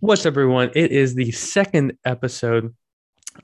What's 0.00 0.24
up, 0.26 0.32
everyone? 0.32 0.70
It 0.74 0.92
is 0.92 1.14
the 1.14 1.30
second 1.30 1.98
episode. 2.04 2.74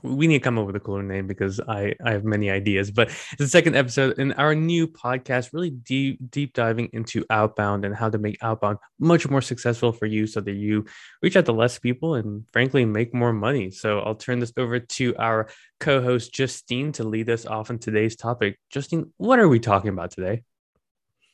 We 0.03 0.27
need 0.27 0.39
to 0.39 0.45
come 0.45 0.59
up 0.59 0.67
with 0.67 0.75
a 0.75 0.81
cooler 0.81 1.05
name 1.05 1.29
because 1.29 1.61
I, 1.61 1.95
I 2.05 2.13
have 2.13 2.25
many 2.25 2.51
ideas, 2.51 2.91
but 2.91 3.09
it's 3.09 3.39
the 3.39 3.49
second 3.49 3.77
episode 3.77 4.19
in 4.19 4.33
our 4.33 4.55
new 4.55 4.89
podcast, 4.89 5.53
really 5.53 5.71
deep 5.71 6.19
deep 6.31 6.53
diving 6.53 6.89
into 6.93 7.25
outbound 7.31 7.85
and 7.85 7.95
how 7.95 8.11
to 8.11 8.19
make 8.19 8.39
outbound 8.43 8.79
much 8.99 9.29
more 9.29 9.41
successful 9.41 9.93
for 9.93 10.07
you 10.07 10.27
so 10.27 10.41
that 10.41 10.55
you 10.55 10.85
reach 11.23 11.37
out 11.37 11.47
to 11.47 11.53
less 11.53 11.79
people 11.79 12.15
and 12.15 12.45
frankly 12.53 12.85
make 12.85 13.15
more 13.15 13.33
money. 13.33 13.71
So 13.71 14.01
I'll 14.01 14.17
turn 14.17 14.41
this 14.41 14.53
over 14.57 14.81
to 14.81 15.17
our 15.17 15.49
co-host 15.79 16.33
Justine 16.33 16.91
to 16.93 17.05
lead 17.05 17.31
us 17.31 17.47
off 17.47 17.71
in 17.71 17.79
today's 17.79 18.17
topic. 18.17 18.59
Justine, 18.71 19.13
what 19.17 19.39
are 19.39 19.49
we 19.49 19.61
talking 19.61 19.91
about 19.91 20.11
today? 20.11 20.43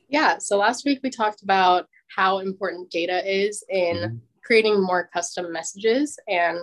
Yeah, 0.09 0.37
so 0.39 0.59
last 0.59 0.85
week 0.85 1.01
we 1.03 1.09
talked 1.09 1.43
about 1.43 1.87
how 2.15 2.41
important 2.41 2.91
data 2.91 3.23
is 3.25 3.65
in 3.71 3.97
mm-hmm 3.97 4.17
creating 4.45 4.81
more 4.81 5.09
custom 5.13 5.53
messages 5.53 6.19
and 6.29 6.59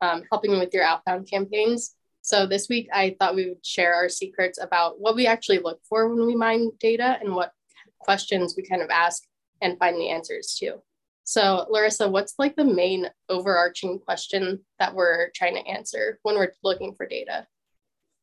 um, 0.00 0.22
helping 0.30 0.58
with 0.58 0.72
your 0.72 0.84
outbound 0.84 1.28
campaigns. 1.28 1.94
So 2.22 2.46
this 2.46 2.68
week, 2.68 2.88
I 2.92 3.16
thought 3.18 3.36
we 3.36 3.48
would 3.48 3.64
share 3.64 3.94
our 3.94 4.08
secrets 4.08 4.58
about 4.60 5.00
what 5.00 5.14
we 5.14 5.26
actually 5.26 5.60
look 5.60 5.80
for 5.88 6.08
when 6.08 6.26
we 6.26 6.34
mine 6.34 6.70
data 6.80 7.18
and 7.20 7.34
what 7.34 7.52
questions 8.00 8.54
we 8.56 8.64
kind 8.64 8.82
of 8.82 8.90
ask 8.90 9.22
and 9.62 9.78
find 9.78 9.96
the 9.96 10.10
answers 10.10 10.56
to. 10.60 10.82
So, 11.24 11.66
Larissa, 11.70 12.08
what's 12.08 12.34
like 12.38 12.54
the 12.54 12.64
main 12.64 13.08
overarching 13.28 13.98
question 13.98 14.60
that 14.78 14.94
we're 14.94 15.30
trying 15.34 15.56
to 15.56 15.66
answer 15.66 16.20
when 16.22 16.36
we're 16.36 16.52
looking 16.62 16.94
for 16.94 17.06
data? 17.06 17.46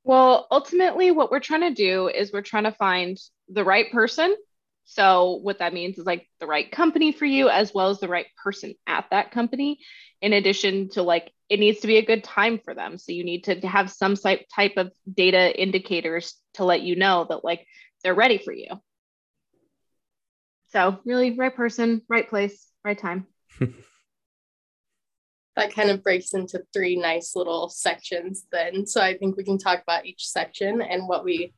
Well, 0.06 0.48
ultimately, 0.52 1.12
what 1.12 1.32
we're 1.32 1.40
trying 1.40 1.62
to 1.62 1.74
do 1.74 2.08
is 2.08 2.32
we're 2.32 2.42
trying 2.42 2.64
to 2.64 2.72
find 2.72 3.18
the 3.50 3.64
right 3.64 3.92
person 3.92 4.36
so 4.86 5.40
what 5.42 5.60
that 5.60 5.74
means 5.74 5.98
is 5.98 6.06
like 6.06 6.28
the 6.40 6.48
right 6.48 6.70
company 6.72 7.12
for 7.12 7.26
you 7.26 7.50
as 7.50 7.74
well 7.74 7.90
as 7.90 8.00
the 8.00 8.08
right 8.08 8.28
person 8.42 8.76
at 8.86 9.06
that 9.12 9.32
company. 9.32 9.80
In 10.22 10.34
addition 10.34 10.90
to 10.90 11.04
like 11.04 11.32
it 11.50 11.60
needs 11.60 11.80
to 11.82 11.88
be 11.88 11.98
a 11.98 12.06
good 12.06 12.24
time 12.24 12.60
for 12.64 12.74
them. 12.74 12.98
So 12.98 13.12
you 13.12 13.24
need 13.24 13.46
to 13.46 13.60
have 13.68 13.92
some 13.92 14.16
type 14.16 14.74
of 14.78 14.92
data 15.12 15.60
indicators 15.60 16.36
to 16.56 16.66
let 16.66 16.82
you 16.82 16.96
know 16.96 17.26
that 17.30 17.44
like 17.44 17.66
they're 18.04 18.14
ready 18.14 18.38
for 18.38 18.54
you. 18.54 18.68
So 20.72 21.00
really 21.06 21.38
right 21.38 21.56
person, 21.56 22.02
right 22.10 22.28
place, 22.28 22.68
right 22.84 22.98
time. 22.98 23.28
that 25.56 25.74
kind 25.74 25.92
of 25.92 26.04
breaks 26.04 26.34
into 26.34 26.64
three 26.74 26.96
nice 26.96 27.36
little 27.36 27.70
sections 27.70 28.46
then. 28.52 28.88
So 28.88 29.02
I 29.02 29.18
think 29.18 29.38
we 29.38 29.44
can 29.44 29.58
talk 29.58 29.82
about 29.82 30.06
each 30.06 30.28
section 30.28 30.82
and 30.82 31.08
what 31.08 31.24
we 31.24 31.54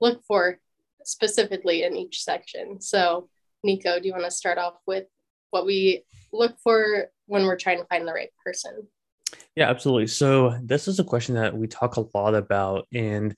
look 0.00 0.22
for 0.26 0.58
specifically 1.08 1.82
in 1.82 1.96
each 1.96 2.22
section. 2.22 2.80
So, 2.80 3.28
Nico, 3.64 3.98
do 3.98 4.06
you 4.06 4.12
want 4.12 4.24
to 4.24 4.30
start 4.30 4.58
off 4.58 4.74
with 4.86 5.06
what 5.50 5.66
we 5.66 6.04
look 6.32 6.56
for 6.62 7.08
when 7.26 7.44
we're 7.44 7.56
trying 7.56 7.78
to 7.78 7.86
find 7.86 8.06
the 8.06 8.12
right 8.12 8.30
person? 8.44 8.86
Yeah, 9.56 9.68
absolutely. 9.68 10.06
So, 10.06 10.58
this 10.62 10.88
is 10.88 11.00
a 11.00 11.04
question 11.04 11.34
that 11.34 11.56
we 11.56 11.66
talk 11.66 11.96
a 11.96 12.04
lot 12.14 12.34
about, 12.34 12.86
and 12.92 13.34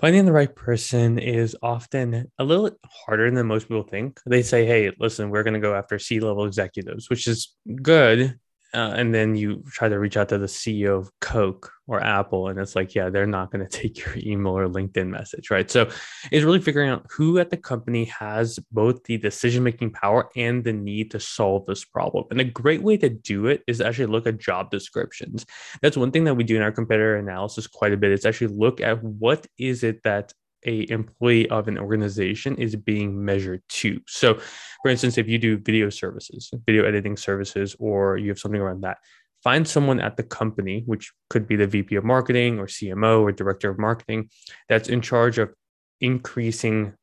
finding 0.00 0.24
the 0.24 0.32
right 0.32 0.54
person 0.54 1.18
is 1.18 1.56
often 1.62 2.30
a 2.38 2.44
little 2.44 2.70
harder 2.84 3.30
than 3.30 3.46
most 3.46 3.68
people 3.68 3.84
think. 3.84 4.18
They 4.26 4.42
say, 4.42 4.66
hey, 4.66 4.90
listen, 4.98 5.30
we're 5.30 5.44
going 5.44 5.54
to 5.54 5.60
go 5.60 5.74
after 5.74 5.98
C 5.98 6.20
level 6.20 6.44
executives, 6.44 7.08
which 7.08 7.28
is 7.28 7.54
good 7.82 8.38
uh, 8.74 8.94
and 8.96 9.14
then 9.14 9.34
you 9.34 9.62
try 9.70 9.88
to 9.88 9.98
reach 9.98 10.16
out 10.16 10.28
to 10.30 10.38
the 10.38 10.46
CEO 10.46 10.98
of 10.98 11.10
Coke 11.20 11.70
or 11.86 12.02
Apple, 12.02 12.48
and 12.48 12.58
it's 12.58 12.74
like, 12.74 12.94
yeah, 12.94 13.10
they're 13.10 13.26
not 13.26 13.50
going 13.50 13.64
to 13.66 13.70
take 13.70 13.98
your 13.98 14.14
email 14.18 14.56
or 14.56 14.68
LinkedIn 14.68 15.08
message, 15.08 15.50
right? 15.50 15.70
So 15.70 15.90
it's 16.30 16.44
really 16.44 16.60
figuring 16.60 16.88
out 16.88 17.06
who 17.10 17.38
at 17.38 17.50
the 17.50 17.56
company 17.56 18.04
has 18.06 18.58
both 18.70 19.04
the 19.04 19.18
decision 19.18 19.62
making 19.62 19.90
power 19.92 20.30
and 20.36 20.64
the 20.64 20.72
need 20.72 21.10
to 21.10 21.20
solve 21.20 21.66
this 21.66 21.84
problem. 21.84 22.24
And 22.30 22.40
a 22.40 22.44
great 22.44 22.82
way 22.82 22.96
to 22.98 23.08
do 23.08 23.46
it 23.46 23.62
is 23.66 23.80
actually 23.80 24.06
look 24.06 24.26
at 24.26 24.38
job 24.38 24.70
descriptions. 24.70 25.44
That's 25.82 25.96
one 25.96 26.10
thing 26.10 26.24
that 26.24 26.34
we 26.34 26.44
do 26.44 26.56
in 26.56 26.62
our 26.62 26.72
competitor 26.72 27.16
analysis 27.16 27.66
quite 27.66 27.92
a 27.92 27.96
bit. 27.96 28.12
Is 28.12 28.24
actually 28.24 28.54
look 28.54 28.80
at 28.80 29.02
what 29.02 29.46
is 29.58 29.82
it 29.82 30.02
that 30.04 30.32
a 30.66 30.88
employee 30.90 31.48
of 31.50 31.68
an 31.68 31.78
organization 31.78 32.56
is 32.56 32.76
being 32.76 33.24
measured 33.24 33.62
to. 33.68 34.00
So, 34.06 34.34
for 34.82 34.90
instance, 34.90 35.18
if 35.18 35.28
you 35.28 35.38
do 35.38 35.58
video 35.58 35.90
services, 35.90 36.50
video 36.66 36.84
editing 36.84 37.16
services, 37.16 37.76
or 37.78 38.16
you 38.16 38.28
have 38.28 38.38
something 38.38 38.60
around 38.60 38.82
that, 38.82 38.98
find 39.42 39.66
someone 39.66 40.00
at 40.00 40.16
the 40.16 40.22
company, 40.22 40.82
which 40.86 41.12
could 41.30 41.46
be 41.48 41.56
the 41.56 41.66
VP 41.66 41.96
of 41.96 42.04
marketing 42.04 42.58
or 42.58 42.66
CMO 42.66 43.22
or 43.22 43.32
director 43.32 43.70
of 43.70 43.78
marketing, 43.78 44.30
that's 44.68 44.88
in 44.88 45.00
charge 45.00 45.38
of 45.38 45.52
increasing 46.00 46.94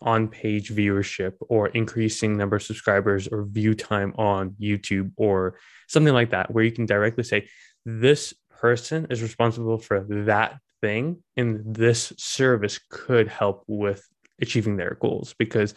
on 0.00 0.28
page 0.28 0.70
viewership 0.70 1.32
or 1.40 1.68
increasing 1.68 2.36
number 2.36 2.56
of 2.56 2.62
subscribers 2.62 3.26
or 3.28 3.44
view 3.44 3.74
time 3.74 4.12
on 4.18 4.50
YouTube 4.60 5.10
or 5.16 5.56
something 5.88 6.12
like 6.12 6.30
that, 6.30 6.50
where 6.50 6.64
you 6.64 6.72
can 6.72 6.84
directly 6.86 7.24
say, 7.24 7.48
this 7.86 8.34
person 8.50 9.06
is 9.10 9.22
responsible 9.22 9.78
for 9.78 10.04
that 10.08 10.58
thing 10.84 11.22
and 11.34 11.74
this 11.74 12.12
service 12.18 12.78
could 12.90 13.26
help 13.26 13.64
with 13.66 14.06
achieving 14.42 14.76
their 14.76 14.98
goals 15.00 15.34
because 15.38 15.72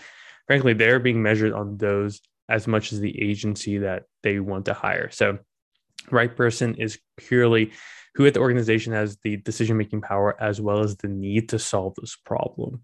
frankly 0.47 0.73
they're 0.73 0.99
being 0.99 1.23
measured 1.23 1.53
on 1.53 1.77
those 1.77 2.19
as 2.49 2.67
much 2.67 2.91
as 2.91 2.99
the 2.99 3.21
agency 3.21 3.77
that 3.77 4.03
they 4.21 4.39
want 4.41 4.65
to 4.65 4.73
hire. 4.73 5.09
So 5.09 5.37
right 6.11 6.35
person 6.35 6.75
is 6.75 6.99
purely 7.15 7.71
who 8.15 8.25
at 8.25 8.33
the 8.33 8.41
organization 8.41 8.91
has 8.91 9.17
the 9.23 9.37
decision 9.37 9.77
making 9.77 10.01
power 10.01 10.35
as 10.41 10.59
well 10.59 10.79
as 10.79 10.97
the 10.97 11.07
need 11.07 11.49
to 11.49 11.59
solve 11.59 11.93
this 11.95 12.17
problem. 12.25 12.83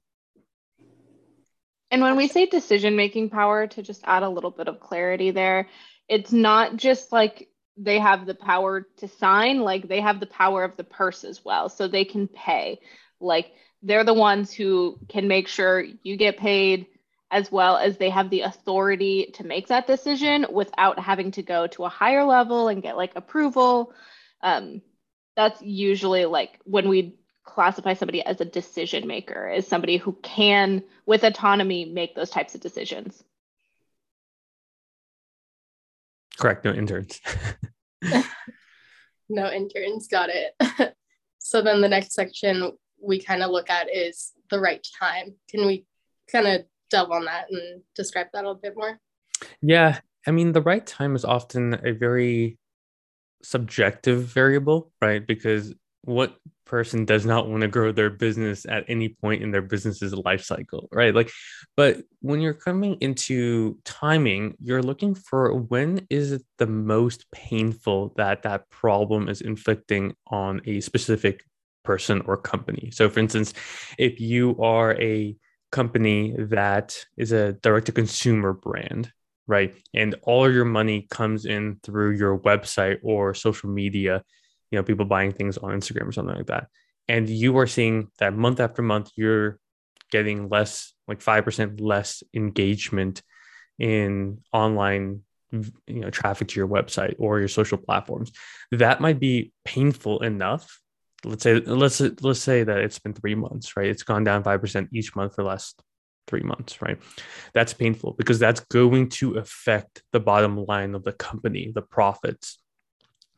And 1.91 2.01
when 2.01 2.15
we 2.15 2.29
say 2.29 2.45
decision 2.45 2.95
making 2.95 3.31
power 3.31 3.67
to 3.67 3.81
just 3.81 4.01
add 4.05 4.23
a 4.23 4.29
little 4.29 4.51
bit 4.51 4.69
of 4.69 4.79
clarity 4.79 5.31
there 5.31 5.67
it's 6.07 6.31
not 6.31 6.75
just 6.75 7.11
like 7.11 7.49
they 7.77 7.99
have 7.99 8.25
the 8.25 8.35
power 8.35 8.87
to 8.97 9.07
sign 9.07 9.61
like 9.61 9.87
they 9.87 10.01
have 10.01 10.19
the 10.19 10.27
power 10.27 10.63
of 10.63 10.77
the 10.77 10.83
purse 10.83 11.23
as 11.23 11.43
well 11.43 11.69
so 11.69 11.87
they 11.87 12.05
can 12.05 12.27
pay. 12.27 12.79
Like 13.19 13.51
they're 13.81 14.03
the 14.03 14.13
ones 14.13 14.53
who 14.53 14.99
can 15.09 15.27
make 15.27 15.47
sure 15.47 15.83
you 16.03 16.17
get 16.17 16.37
paid 16.37 16.87
as 17.31 17.51
well 17.51 17.77
as 17.77 17.97
they 17.97 18.11
have 18.11 18.29
the 18.29 18.41
authority 18.41 19.31
to 19.33 19.43
make 19.43 19.67
that 19.67 19.87
decision 19.87 20.45
without 20.51 20.99
having 20.99 21.31
to 21.31 21.41
go 21.41 21.65
to 21.65 21.83
a 21.83 21.89
higher 21.89 22.23
level 22.23 22.67
and 22.67 22.83
get 22.83 22.95
like 22.95 23.13
approval. 23.15 23.91
Um, 24.41 24.81
that's 25.35 25.59
usually 25.61 26.25
like 26.25 26.59
when 26.65 26.87
we 26.87 27.17
classify 27.43 27.95
somebody 27.95 28.21
as 28.21 28.39
a 28.39 28.45
decision 28.45 29.07
maker 29.07 29.49
is 29.49 29.67
somebody 29.67 29.97
who 29.97 30.13
can 30.21 30.83
with 31.05 31.23
autonomy 31.23 31.85
make 31.85 32.15
those 32.15 32.29
types 32.29 32.55
of 32.55 32.61
decisions 32.61 33.23
Correct. 36.39 36.65
No 36.65 36.73
interns. 36.73 37.21
no 39.29 39.51
interns. 39.51 40.07
Got 40.07 40.29
it. 40.29 40.95
so 41.39 41.61
then 41.61 41.81
the 41.81 41.89
next 41.89 42.13
section 42.13 42.71
we 43.01 43.21
kind 43.21 43.43
of 43.43 43.51
look 43.51 43.69
at 43.69 43.93
is 43.93 44.31
the 44.49 44.59
right 44.59 44.85
time. 44.99 45.35
Can 45.49 45.65
we 45.65 45.85
kind 46.31 46.47
of 46.47 46.65
delve 46.89 47.11
on 47.11 47.25
that 47.25 47.47
and 47.51 47.81
describe 47.95 48.27
that 48.33 48.43
a 48.43 48.47
little 48.47 48.61
bit 48.61 48.75
more? 48.75 48.99
Yeah. 49.61 49.99
I 50.25 50.31
mean, 50.31 50.53
the 50.53 50.61
right 50.61 50.85
time 50.85 51.15
is 51.15 51.25
often 51.25 51.79
a 51.85 51.91
very 51.91 52.57
subjective 53.43 54.23
variable, 54.23 54.91
right? 55.01 55.25
Because 55.25 55.73
what 56.03 56.35
person 56.65 57.05
does 57.05 57.25
not 57.25 57.47
want 57.47 57.61
to 57.61 57.67
grow 57.67 57.91
their 57.91 58.09
business 58.09 58.65
at 58.65 58.85
any 58.87 59.09
point 59.09 59.43
in 59.43 59.51
their 59.51 59.61
business's 59.61 60.13
life 60.13 60.43
cycle 60.43 60.87
right? 60.91 61.13
Like 61.13 61.31
but 61.75 62.01
when 62.21 62.41
you're 62.41 62.53
coming 62.53 62.95
into 63.01 63.77
timing 63.83 64.55
you're 64.61 64.81
looking 64.81 65.13
for 65.15 65.53
when 65.53 66.05
is 66.09 66.31
it 66.31 66.43
the 66.57 66.67
most 66.67 67.29
painful 67.31 68.13
that 68.17 68.43
that 68.43 68.69
problem 68.69 69.29
is 69.29 69.41
inflicting 69.41 70.13
on 70.27 70.61
a 70.65 70.79
specific 70.81 71.43
person 71.83 72.21
or 72.25 72.37
company? 72.37 72.89
So 72.91 73.09
for 73.09 73.19
instance 73.19 73.53
if 73.97 74.19
you 74.19 74.57
are 74.61 74.99
a 75.01 75.35
company 75.71 76.35
that 76.37 76.97
is 77.17 77.31
a 77.31 77.53
direct 77.53 77.87
to 77.87 77.91
consumer 77.91 78.53
brand 78.53 79.11
right? 79.45 79.75
And 79.93 80.15
all 80.23 80.49
your 80.49 80.65
money 80.65 81.05
comes 81.09 81.45
in 81.45 81.79
through 81.83 82.11
your 82.11 82.39
website 82.39 82.99
or 83.03 83.33
social 83.33 83.69
media 83.69 84.23
you 84.73 84.79
know 84.79 84.83
people 84.83 85.05
buying 85.05 85.31
things 85.31 85.59
on 85.59 85.69
instagram 85.69 86.07
or 86.07 86.11
something 86.11 86.35
like 86.35 86.47
that. 86.47 86.67
And 87.07 87.29
you 87.29 87.55
are 87.59 87.67
seeing 87.67 88.09
that 88.17 88.33
month 88.33 88.59
after 88.59 88.81
month 88.81 89.11
you're 89.15 89.59
getting 90.09 90.49
less 90.49 90.93
like 91.07 91.19
5% 91.19 91.79
less 91.79 92.23
engagement 92.33 93.21
in 93.77 94.39
online 94.51 95.21
you 95.51 96.01
know 96.01 96.09
traffic 96.09 96.47
to 96.47 96.59
your 96.59 96.67
website 96.67 97.15
or 97.19 97.37
your 97.37 97.47
social 97.47 97.77
platforms. 97.77 98.31
That 98.71 98.99
might 98.99 99.19
be 99.19 99.53
painful 99.63 100.23
enough. 100.23 100.79
Let's 101.23 101.43
say 101.43 101.59
let's 101.59 102.01
let's 102.21 102.39
say 102.39 102.63
that 102.63 102.79
it's 102.79 102.97
been 102.97 103.13
3 103.13 103.35
months 103.35 103.77
right? 103.77 103.87
It's 103.87 104.01
gone 104.01 104.23
down 104.23 104.43
5% 104.43 104.87
each 104.91 105.15
month 105.15 105.35
for 105.35 105.43
the 105.43 105.49
last 105.49 105.79
3 106.27 106.41
months 106.41 106.81
right? 106.81 106.97
That's 107.53 107.73
painful 107.73 108.15
because 108.17 108.39
that's 108.39 108.61
going 108.61 109.09
to 109.19 109.35
affect 109.35 110.01
the 110.13 110.19
bottom 110.19 110.65
line 110.65 110.95
of 110.95 111.03
the 111.03 111.13
company 111.13 111.71
the 111.75 111.83
profits 111.83 112.62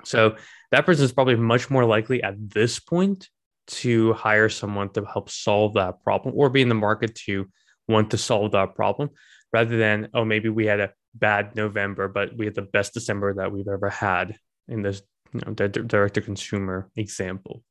so 0.05 0.35
that 0.71 0.85
person 0.85 1.05
is 1.05 1.11
probably 1.11 1.35
much 1.35 1.69
more 1.69 1.85
likely 1.85 2.21
at 2.23 2.35
this 2.49 2.79
point 2.79 3.29
to 3.67 4.13
hire 4.13 4.49
someone 4.49 4.89
to 4.89 5.03
help 5.05 5.29
solve 5.29 5.73
that 5.73 6.03
problem 6.03 6.35
or 6.37 6.49
be 6.49 6.61
in 6.61 6.69
the 6.69 6.75
market 6.75 7.15
to 7.15 7.47
want 7.87 8.11
to 8.11 8.17
solve 8.17 8.51
that 8.51 8.75
problem 8.75 9.09
rather 9.53 9.77
than, 9.77 10.09
oh, 10.13 10.25
maybe 10.25 10.49
we 10.49 10.65
had 10.65 10.79
a 10.79 10.91
bad 11.13 11.55
November, 11.55 12.07
but 12.07 12.35
we 12.35 12.45
had 12.45 12.55
the 12.55 12.61
best 12.61 12.93
December 12.93 13.33
that 13.35 13.51
we've 13.51 13.67
ever 13.67 13.89
had 13.89 14.37
in 14.67 14.81
this 14.81 15.01
you 15.33 15.41
know, 15.45 15.53
direct 15.53 16.15
to 16.15 16.21
consumer 16.21 16.89
example. 16.95 17.63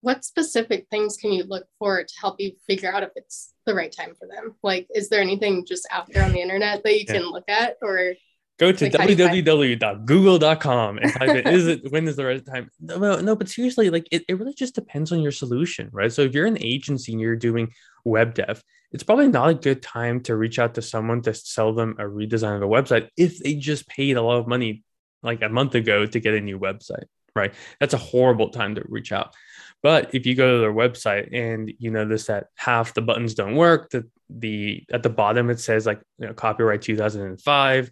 What 0.00 0.24
specific 0.24 0.86
things 0.90 1.16
can 1.16 1.32
you 1.32 1.44
look 1.44 1.66
for 1.78 2.02
to 2.02 2.14
help 2.20 2.36
you 2.40 2.52
figure 2.66 2.92
out 2.92 3.04
if 3.04 3.10
it's 3.14 3.52
the 3.66 3.74
right 3.74 3.92
time 3.92 4.14
for 4.18 4.26
them? 4.26 4.56
Like, 4.62 4.88
is 4.94 5.08
there 5.08 5.20
anything 5.20 5.64
just 5.64 5.86
out 5.90 6.08
there 6.12 6.24
on 6.24 6.32
the 6.32 6.40
internet 6.40 6.82
that 6.82 6.92
you 6.92 7.04
yeah. 7.06 7.14
can 7.14 7.30
look 7.30 7.48
at 7.48 7.76
or? 7.82 8.14
Go 8.62 8.70
to 8.70 8.84
like, 8.84 8.92
www.google.com 9.08 10.98
and 10.98 11.12
type 11.12 11.30
in, 11.30 11.48
is 11.52 11.66
it, 11.66 11.80
when 11.90 12.06
is 12.06 12.14
the 12.14 12.24
right 12.24 12.46
time? 12.46 12.70
No, 12.80 13.20
no, 13.20 13.34
but 13.34 13.48
seriously, 13.48 13.90
like 13.90 14.06
it, 14.12 14.24
it 14.28 14.38
really 14.38 14.54
just 14.54 14.76
depends 14.76 15.10
on 15.10 15.20
your 15.20 15.32
solution, 15.32 15.88
right? 15.92 16.12
So 16.12 16.22
if 16.22 16.32
you're 16.32 16.46
an 16.46 16.62
agency 16.62 17.10
and 17.10 17.20
you're 17.20 17.34
doing 17.34 17.72
web 18.04 18.34
dev, 18.34 18.62
it's 18.92 19.02
probably 19.02 19.26
not 19.26 19.50
a 19.50 19.54
good 19.54 19.82
time 19.82 20.20
to 20.20 20.36
reach 20.36 20.60
out 20.60 20.74
to 20.74 20.82
someone 20.82 21.22
to 21.22 21.34
sell 21.34 21.72
them 21.72 21.96
a 21.98 22.04
redesign 22.04 22.54
of 22.54 22.62
a 22.62 22.66
website 22.66 23.08
if 23.16 23.40
they 23.40 23.54
just 23.54 23.88
paid 23.88 24.16
a 24.16 24.22
lot 24.22 24.38
of 24.38 24.46
money 24.46 24.84
like 25.24 25.42
a 25.42 25.48
month 25.48 25.74
ago 25.74 26.06
to 26.06 26.20
get 26.20 26.34
a 26.34 26.40
new 26.40 26.60
website, 26.60 27.06
right? 27.34 27.52
That's 27.80 27.94
a 27.94 27.98
horrible 27.98 28.50
time 28.50 28.76
to 28.76 28.84
reach 28.88 29.10
out. 29.10 29.34
But 29.82 30.14
if 30.14 30.24
you 30.24 30.36
go 30.36 30.54
to 30.54 30.60
their 30.60 30.72
website 30.72 31.36
and 31.36 31.72
you 31.80 31.90
notice 31.90 32.26
that 32.26 32.46
half 32.54 32.94
the 32.94 33.02
buttons 33.02 33.34
don't 33.34 33.56
work, 33.56 33.90
that 33.90 34.04
the 34.30 34.84
at 34.92 35.02
the 35.02 35.10
bottom 35.10 35.50
it 35.50 35.58
says 35.58 35.84
like 35.84 36.00
you 36.20 36.28
know, 36.28 36.32
copyright 36.32 36.82
2005, 36.82 37.90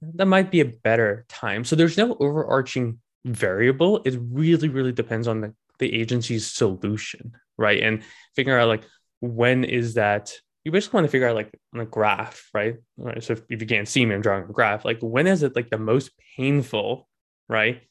that 0.00 0.26
might 0.26 0.50
be 0.50 0.60
a 0.60 0.64
better 0.64 1.24
time. 1.28 1.64
So 1.64 1.76
there's 1.76 1.96
no 1.96 2.16
overarching 2.20 3.00
variable. 3.24 4.02
It 4.04 4.18
really, 4.20 4.68
really 4.68 4.92
depends 4.92 5.26
on 5.26 5.40
the, 5.40 5.54
the 5.78 5.92
agency's 5.92 6.46
solution, 6.46 7.32
right? 7.56 7.82
And 7.82 8.02
figure 8.36 8.58
out 8.58 8.68
like 8.68 8.84
when 9.20 9.64
is 9.64 9.94
that 9.94 10.32
you 10.64 10.72
basically 10.72 10.98
want 10.98 11.06
to 11.06 11.10
figure 11.10 11.28
out 11.28 11.34
like 11.34 11.52
on 11.74 11.80
a 11.80 11.86
graph, 11.86 12.48
right? 12.52 12.76
right? 12.96 13.22
So 13.22 13.34
if, 13.34 13.42
if 13.48 13.60
you 13.60 13.66
can't 13.66 13.88
see 13.88 14.04
me, 14.04 14.14
I'm 14.14 14.20
drawing 14.20 14.44
a 14.44 14.52
graph. 14.52 14.84
Like 14.84 14.98
when 15.00 15.26
is 15.26 15.42
it 15.42 15.56
like 15.56 15.70
the 15.70 15.78
most 15.78 16.10
painful, 16.36 17.08
right? 17.48 17.82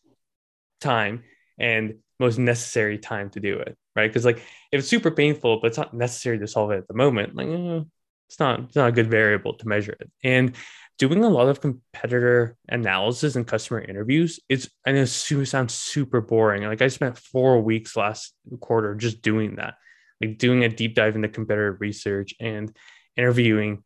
Time 0.79 1.23
and 1.57 1.95
most 2.19 2.37
necessary 2.37 2.97
time 2.97 3.29
to 3.31 3.39
do 3.39 3.59
it, 3.59 3.77
right? 3.95 4.07
Because 4.07 4.25
like 4.25 4.37
if 4.71 4.79
it's 4.79 4.87
super 4.87 5.11
painful, 5.11 5.59
but 5.59 5.67
it's 5.67 5.77
not 5.77 5.93
necessary 5.93 6.39
to 6.39 6.47
solve 6.47 6.71
it 6.71 6.77
at 6.77 6.87
the 6.87 6.93
moment, 6.93 7.35
like 7.35 7.47
eh, 7.47 7.81
it's 8.29 8.39
not 8.39 8.59
it's 8.61 8.75
not 8.75 8.89
a 8.89 8.91
good 8.91 9.09
variable 9.09 9.53
to 9.55 9.67
measure 9.67 9.95
it. 9.99 10.09
And 10.23 10.55
doing 10.97 11.23
a 11.23 11.29
lot 11.29 11.47
of 11.47 11.61
competitor 11.61 12.55
analysis 12.69 13.35
and 13.35 13.45
customer 13.45 13.81
interviews, 13.81 14.39
it's 14.49 14.69
I 14.85 14.91
know 14.91 15.01
it 15.01 15.07
sounds 15.07 15.73
super 15.73 16.21
boring. 16.21 16.63
Like 16.63 16.81
I 16.81 16.87
spent 16.87 17.17
four 17.17 17.61
weeks 17.61 17.95
last 17.95 18.33
quarter 18.59 18.95
just 18.95 19.21
doing 19.21 19.55
that 19.55 19.75
like 20.21 20.37
doing 20.37 20.63
a 20.63 20.69
deep 20.69 20.95
dive 20.95 21.15
into 21.15 21.27
competitor 21.27 21.77
research 21.79 22.33
and 22.39 22.75
interviewing 23.15 23.83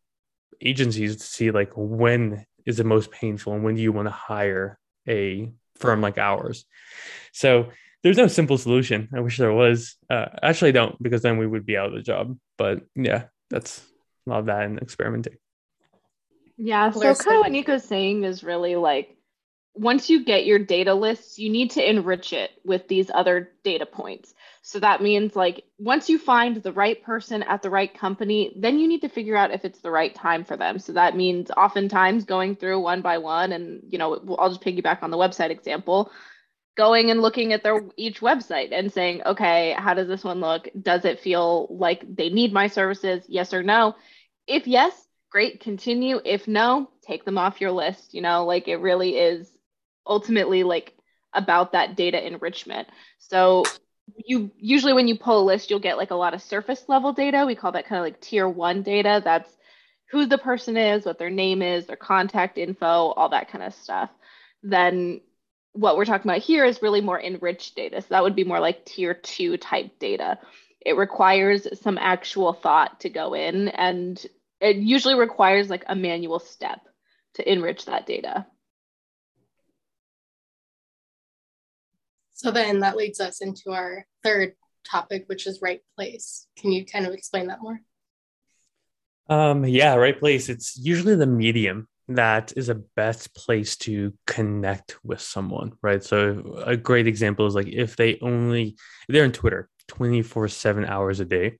agencies 0.60 1.16
to 1.16 1.22
see 1.22 1.50
like 1.50 1.72
when 1.76 2.44
is 2.64 2.76
the 2.76 2.84
most 2.84 3.10
painful 3.10 3.54
and 3.54 3.64
when 3.64 3.74
do 3.74 3.82
you 3.82 3.92
want 3.92 4.06
to 4.06 4.12
hire 4.12 4.78
a 5.08 5.50
firm 5.76 6.00
like 6.00 6.18
ours. 6.18 6.64
So 7.32 7.70
there's 8.02 8.16
no 8.16 8.28
simple 8.28 8.58
solution. 8.58 9.08
I 9.14 9.20
wish 9.20 9.38
there 9.38 9.52
was. 9.52 9.96
Uh, 10.08 10.26
actually 10.42 10.72
don't 10.72 11.00
because 11.02 11.22
then 11.22 11.38
we 11.38 11.46
would 11.46 11.66
be 11.66 11.76
out 11.76 11.86
of 11.86 11.94
the 11.94 12.02
job. 12.02 12.36
But 12.56 12.82
yeah 12.94 13.24
that's 13.50 13.84
a 14.26 14.30
lot 14.30 14.40
of 14.40 14.46
that 14.46 14.62
and 14.62 14.78
experimenting 14.78 15.36
yeah 16.56 16.90
so 16.90 17.00
kind 17.00 17.36
of 17.36 17.40
what 17.40 17.52
nico's 17.52 17.84
saying 17.84 18.24
is 18.24 18.44
really 18.44 18.76
like 18.76 19.16
once 19.74 20.10
you 20.10 20.24
get 20.24 20.44
your 20.44 20.58
data 20.58 20.92
lists, 20.92 21.38
you 21.38 21.50
need 21.50 21.70
to 21.70 21.88
enrich 21.88 22.32
it 22.32 22.50
with 22.64 22.88
these 22.88 23.10
other 23.12 23.52
data 23.64 23.86
points. 23.86 24.34
So 24.60 24.78
that 24.80 25.02
means 25.02 25.34
like 25.34 25.64
once 25.78 26.10
you 26.10 26.18
find 26.18 26.56
the 26.56 26.72
right 26.72 27.02
person 27.02 27.42
at 27.42 27.62
the 27.62 27.70
right 27.70 27.92
company, 27.92 28.52
then 28.56 28.78
you 28.78 28.86
need 28.86 29.00
to 29.00 29.08
figure 29.08 29.36
out 29.36 29.50
if 29.50 29.64
it's 29.64 29.80
the 29.80 29.90
right 29.90 30.14
time 30.14 30.44
for 30.44 30.56
them. 30.58 30.78
So 30.78 30.92
that 30.92 31.16
means 31.16 31.50
oftentimes 31.50 32.24
going 32.24 32.56
through 32.56 32.80
one 32.80 33.00
by 33.00 33.18
one 33.18 33.52
and 33.52 33.82
you 33.88 33.98
know, 33.98 34.36
I'll 34.38 34.50
just 34.50 34.60
piggyback 34.60 35.02
on 35.02 35.10
the 35.10 35.16
website 35.16 35.50
example, 35.50 36.12
going 36.76 37.10
and 37.10 37.22
looking 37.22 37.54
at 37.54 37.62
their 37.62 37.82
each 37.96 38.20
website 38.20 38.72
and 38.72 38.92
saying, 38.92 39.22
"Okay, 39.24 39.74
how 39.78 39.94
does 39.94 40.08
this 40.08 40.24
one 40.24 40.40
look? 40.40 40.68
Does 40.80 41.04
it 41.06 41.20
feel 41.20 41.66
like 41.70 42.04
they 42.14 42.28
need 42.28 42.52
my 42.52 42.66
services? 42.66 43.24
Yes 43.26 43.54
or 43.54 43.62
no?" 43.62 43.94
If 44.46 44.66
yes, 44.66 44.92
great, 45.32 45.60
continue. 45.60 46.20
If 46.24 46.46
no, 46.46 46.90
take 47.00 47.24
them 47.24 47.38
off 47.38 47.60
your 47.60 47.72
list. 47.72 48.12
You 48.12 48.20
know, 48.20 48.44
like 48.44 48.68
it 48.68 48.76
really 48.76 49.16
is 49.16 49.50
ultimately 50.06 50.62
like 50.62 50.94
about 51.32 51.72
that 51.72 51.96
data 51.96 52.24
enrichment. 52.24 52.88
So 53.18 53.64
you 54.14 54.50
usually 54.58 54.92
when 54.92 55.08
you 55.08 55.16
pull 55.16 55.42
a 55.42 55.44
list, 55.44 55.70
you'll 55.70 55.80
get 55.80 55.96
like 55.96 56.10
a 56.10 56.16
lot 56.16 56.34
of 56.34 56.42
surface 56.42 56.84
level 56.86 57.14
data. 57.14 57.44
We 57.46 57.54
call 57.54 57.72
that 57.72 57.86
kind 57.86 57.98
of 57.98 58.04
like 58.04 58.20
tier 58.20 58.46
one 58.46 58.82
data. 58.82 59.22
That's 59.24 59.50
who 60.10 60.26
the 60.26 60.36
person 60.36 60.76
is, 60.76 61.06
what 61.06 61.18
their 61.18 61.30
name 61.30 61.62
is, 61.62 61.86
their 61.86 61.96
contact 61.96 62.58
info, 62.58 62.86
all 62.86 63.30
that 63.30 63.50
kind 63.50 63.64
of 63.64 63.74
stuff. 63.74 64.10
Then 64.62 65.22
what 65.72 65.96
we're 65.96 66.04
talking 66.04 66.30
about 66.30 66.42
here 66.42 66.66
is 66.66 66.82
really 66.82 67.00
more 67.00 67.18
enriched 67.18 67.74
data. 67.74 68.02
So 68.02 68.08
that 68.10 68.22
would 68.22 68.36
be 68.36 68.44
more 68.44 68.60
like 68.60 68.84
tier 68.84 69.14
two 69.14 69.56
type 69.56 69.98
data. 69.98 70.38
It 70.84 70.98
requires 70.98 71.66
some 71.80 71.96
actual 71.96 72.52
thought 72.52 73.00
to 73.00 73.08
go 73.08 73.32
in 73.32 73.68
and 73.68 74.22
it 74.62 74.76
usually 74.76 75.16
requires 75.16 75.68
like 75.68 75.84
a 75.88 75.96
manual 75.96 76.38
step 76.38 76.80
to 77.34 77.52
enrich 77.52 77.84
that 77.86 78.06
data. 78.06 78.46
So 82.34 82.52
then 82.52 82.80
that 82.80 82.96
leads 82.96 83.20
us 83.20 83.40
into 83.40 83.72
our 83.72 84.06
third 84.22 84.54
topic, 84.88 85.24
which 85.26 85.46
is 85.46 85.60
right 85.60 85.80
place. 85.96 86.46
Can 86.56 86.70
you 86.70 86.86
kind 86.86 87.06
of 87.06 87.12
explain 87.12 87.48
that 87.48 87.60
more? 87.60 87.80
Um, 89.28 89.64
yeah, 89.64 89.94
right 89.94 90.18
place. 90.18 90.48
It's 90.48 90.76
usually 90.76 91.16
the 91.16 91.26
medium 91.26 91.88
that 92.08 92.52
is 92.56 92.68
a 92.68 92.74
best 92.96 93.34
place 93.34 93.76
to 93.76 94.12
connect 94.26 94.96
with 95.04 95.20
someone, 95.20 95.72
right? 95.82 96.02
So 96.02 96.62
a 96.64 96.76
great 96.76 97.06
example 97.06 97.46
is 97.46 97.54
like 97.54 97.68
if 97.68 97.96
they 97.96 98.18
only 98.20 98.76
if 99.08 99.12
they're 99.12 99.24
on 99.24 99.32
Twitter 99.32 99.68
24 99.88 100.48
7 100.48 100.84
hours 100.84 101.20
a 101.20 101.24
day, 101.24 101.58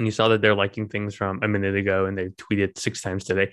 and 0.00 0.06
you 0.06 0.10
saw 0.10 0.28
that 0.28 0.40
they're 0.40 0.54
liking 0.54 0.88
things 0.88 1.14
from 1.14 1.40
a 1.42 1.48
minute 1.48 1.76
ago 1.76 2.06
and 2.06 2.16
they 2.16 2.30
tweeted 2.30 2.78
six 2.78 3.02
times 3.02 3.22
today, 3.22 3.52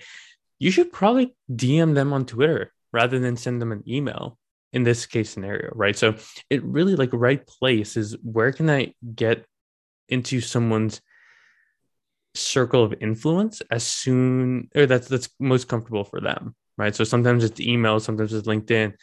you 0.58 0.70
should 0.70 0.90
probably 0.90 1.36
DM 1.52 1.94
them 1.94 2.14
on 2.14 2.24
Twitter 2.24 2.72
rather 2.90 3.18
than 3.18 3.36
send 3.36 3.60
them 3.60 3.70
an 3.70 3.84
email 3.86 4.38
in 4.72 4.82
this 4.82 5.04
case 5.04 5.28
scenario, 5.28 5.70
right? 5.74 5.94
So 5.94 6.14
it 6.48 6.64
really 6.64 6.96
like 6.96 7.10
right 7.12 7.46
place 7.46 7.98
is 7.98 8.16
where 8.22 8.50
can 8.50 8.70
I 8.70 8.94
get 9.14 9.44
into 10.08 10.40
someone's 10.40 11.02
circle 12.34 12.82
of 12.82 12.94
influence 12.98 13.60
as 13.70 13.82
soon 13.82 14.70
or 14.74 14.86
that's 14.86 15.08
that's 15.08 15.28
most 15.38 15.68
comfortable 15.68 16.04
for 16.04 16.18
them, 16.18 16.56
right? 16.78 16.96
So 16.96 17.04
sometimes 17.04 17.44
it's 17.44 17.60
email, 17.60 18.00
sometimes 18.00 18.32
it's 18.32 18.48
LinkedIn. 18.48 18.94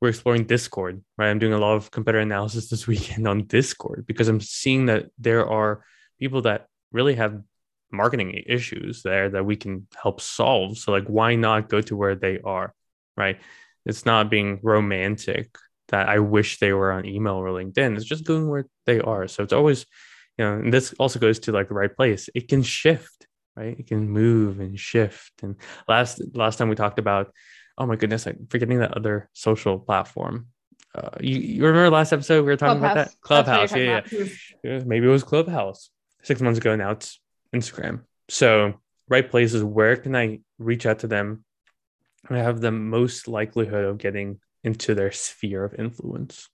We're 0.00 0.10
exploring 0.10 0.44
Discord, 0.44 1.02
right? 1.18 1.30
I'm 1.30 1.40
doing 1.40 1.52
a 1.52 1.58
lot 1.58 1.74
of 1.74 1.90
competitor 1.90 2.20
analysis 2.20 2.68
this 2.68 2.86
weekend 2.92 3.26
on 3.26 3.46
Discord 3.46 4.04
because 4.06 4.28
I'm 4.28 4.40
seeing 4.40 4.86
that 4.86 5.06
there 5.18 5.48
are 5.48 5.84
people 6.20 6.42
that 6.42 6.68
really 6.92 7.14
have 7.14 7.42
marketing 7.92 8.42
issues 8.46 9.02
there 9.02 9.28
that 9.28 9.44
we 9.44 9.56
can 9.56 9.86
help 10.00 10.20
solve. 10.20 10.78
So 10.78 10.92
like 10.92 11.06
why 11.06 11.34
not 11.34 11.68
go 11.68 11.80
to 11.82 11.96
where 11.96 12.14
they 12.14 12.40
are, 12.40 12.74
right? 13.16 13.38
It's 13.84 14.06
not 14.06 14.30
being 14.30 14.60
romantic 14.62 15.56
that 15.88 16.08
I 16.08 16.20
wish 16.20 16.58
they 16.58 16.72
were 16.72 16.92
on 16.92 17.04
email 17.04 17.34
or 17.34 17.48
LinkedIn. 17.48 17.96
It's 17.96 18.04
just 18.04 18.24
going 18.24 18.48
where 18.48 18.66
they 18.86 19.00
are. 19.00 19.28
So 19.28 19.42
it's 19.42 19.52
always, 19.52 19.84
you 20.38 20.44
know, 20.44 20.54
and 20.54 20.72
this 20.72 20.94
also 20.98 21.18
goes 21.18 21.38
to 21.40 21.52
like 21.52 21.68
the 21.68 21.74
right 21.74 21.94
place. 21.94 22.30
It 22.34 22.48
can 22.48 22.62
shift, 22.62 23.26
right? 23.56 23.78
It 23.78 23.86
can 23.88 24.08
move 24.08 24.60
and 24.60 24.78
shift. 24.78 25.32
And 25.42 25.56
last 25.86 26.22
last 26.34 26.56
time 26.56 26.70
we 26.70 26.76
talked 26.76 26.98
about, 26.98 27.32
oh 27.76 27.86
my 27.86 27.96
goodness, 27.96 28.26
I'm 28.26 28.46
forgetting 28.48 28.78
that 28.78 28.96
other 28.96 29.28
social 29.34 29.78
platform. 29.78 30.46
Uh, 30.94 31.10
you, 31.20 31.36
you 31.38 31.66
remember 31.66 31.90
last 31.90 32.12
episode 32.12 32.44
we 32.44 32.50
were 32.50 32.56
talking 32.56 32.78
Clubhouse. 32.78 32.92
about 32.92 33.12
that 33.12 33.20
Clubhouse, 33.20 33.76
yeah, 33.76 34.00
yeah. 34.10 34.26
yeah. 34.62 34.82
Maybe 34.84 35.06
it 35.06 35.10
was 35.10 35.24
Clubhouse 35.24 35.90
six 36.22 36.40
months 36.40 36.58
ago. 36.58 36.74
Now 36.76 36.90
it's 36.90 37.20
Instagram. 37.54 38.02
So 38.28 38.74
right 39.08 39.28
places. 39.28 39.62
Where 39.62 39.96
can 39.96 40.16
I 40.16 40.40
reach 40.58 40.86
out 40.86 41.00
to 41.00 41.06
them 41.06 41.44
and 42.28 42.38
have 42.38 42.60
the 42.60 42.70
most 42.70 43.28
likelihood 43.28 43.84
of 43.84 43.98
getting 43.98 44.38
into 44.64 44.94
their 44.94 45.12
sphere 45.12 45.64
of 45.64 45.74
influence. 45.74 46.48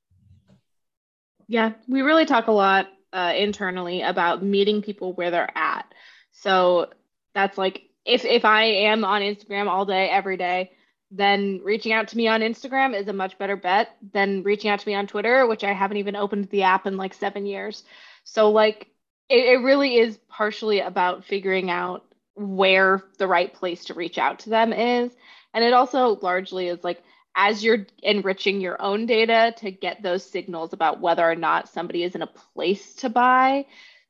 Yeah, 1.46 1.72
we 1.86 2.02
really 2.02 2.26
talk 2.26 2.46
a 2.46 2.52
lot 2.52 2.88
uh, 3.12 3.32
internally 3.36 4.02
about 4.02 4.42
meeting 4.42 4.82
people 4.82 5.12
where 5.14 5.30
they're 5.30 5.56
at. 5.56 5.86
So 6.32 6.90
that's 7.34 7.58
like 7.58 7.82
if 8.04 8.24
if 8.24 8.44
I 8.44 8.64
am 8.64 9.04
on 9.04 9.22
Instagram 9.22 9.66
all 9.66 9.84
day 9.84 10.08
every 10.08 10.36
day, 10.36 10.72
then 11.10 11.60
reaching 11.64 11.92
out 11.92 12.08
to 12.08 12.16
me 12.16 12.28
on 12.28 12.40
Instagram 12.40 12.98
is 12.98 13.08
a 13.08 13.12
much 13.12 13.38
better 13.38 13.56
bet 13.56 13.96
than 14.12 14.42
reaching 14.42 14.70
out 14.70 14.80
to 14.80 14.88
me 14.88 14.94
on 14.94 15.06
Twitter, 15.06 15.46
which 15.46 15.64
I 15.64 15.72
haven't 15.72 15.96
even 15.98 16.16
opened 16.16 16.50
the 16.50 16.64
app 16.64 16.86
in 16.86 16.96
like 16.96 17.14
seven 17.14 17.46
years. 17.46 17.82
So 18.24 18.50
like 18.50 18.88
it, 19.28 19.44
it 19.44 19.62
really 19.62 19.96
is 19.96 20.18
partially 20.28 20.80
about 20.80 21.24
figuring 21.24 21.70
out 21.70 22.04
where 22.34 23.02
the 23.18 23.26
right 23.26 23.52
place 23.52 23.86
to 23.86 23.94
reach 23.94 24.18
out 24.18 24.40
to 24.40 24.50
them 24.50 24.72
is 24.72 25.10
and 25.54 25.64
it 25.64 25.72
also 25.72 26.18
largely 26.22 26.68
is 26.68 26.84
like 26.84 27.02
as 27.38 27.62
you're 27.62 27.86
enriching 28.02 28.60
your 28.60 28.80
own 28.82 29.06
data 29.06 29.54
to 29.58 29.70
get 29.70 30.02
those 30.02 30.28
signals 30.28 30.72
about 30.72 31.00
whether 31.00 31.22
or 31.28 31.36
not 31.36 31.68
somebody 31.68 32.02
is 32.02 32.16
in 32.16 32.22
a 32.22 32.26
place 32.26 32.94
to 32.96 33.08
buy, 33.08 33.64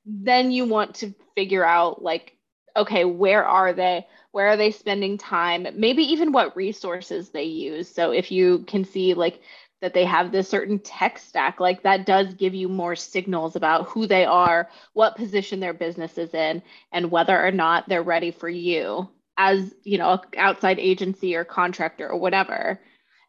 then 0.06 0.50
you 0.50 0.64
want 0.64 0.94
to 0.94 1.14
figure 1.34 1.64
out 1.64 2.02
like, 2.02 2.37
okay, 2.75 3.04
where 3.04 3.44
are 3.44 3.75
they? 3.75 4.06
Where 4.32 4.48
are 4.48 4.56
they 4.56 4.70
spending 4.70 5.18
time? 5.18 5.66
Maybe 5.75 6.04
even 6.04 6.32
what 6.32 6.56
resources 6.56 7.28
they 7.28 7.44
use. 7.44 7.88
So 7.88 8.12
if 8.12 8.30
you 8.30 8.60
can 8.66 8.87
see 8.87 9.12
like 9.12 9.42
that 9.80 9.94
they 9.94 10.04
have 10.04 10.32
this 10.32 10.49
certain 10.49 10.78
tech 10.80 11.18
stack, 11.18 11.61
like 11.61 11.82
that 11.82 12.06
does 12.06 12.35
give 12.35 12.54
you 12.54 12.68
more 12.68 12.97
signals 12.97 13.54
about 13.56 13.87
who 13.87 14.06
they 14.06 14.25
are, 14.25 14.68
what 14.92 15.16
position 15.16 15.61
their 15.61 15.75
business 15.75 16.18
is 16.18 16.35
in, 16.35 16.62
and 16.92 17.11
whether 17.11 17.40
or 17.40 17.52
not 17.52 17.88
they're 17.88 18.02
ready 18.02 18.30
for 18.30 18.49
you 18.49 19.08
as, 19.37 19.73
you 19.85 19.99
know, 19.99 20.20
outside 20.37 20.78
agency 20.78 21.37
or 21.37 21.44
contractor 21.44 22.08
or 22.08 22.18
whatever. 22.18 22.80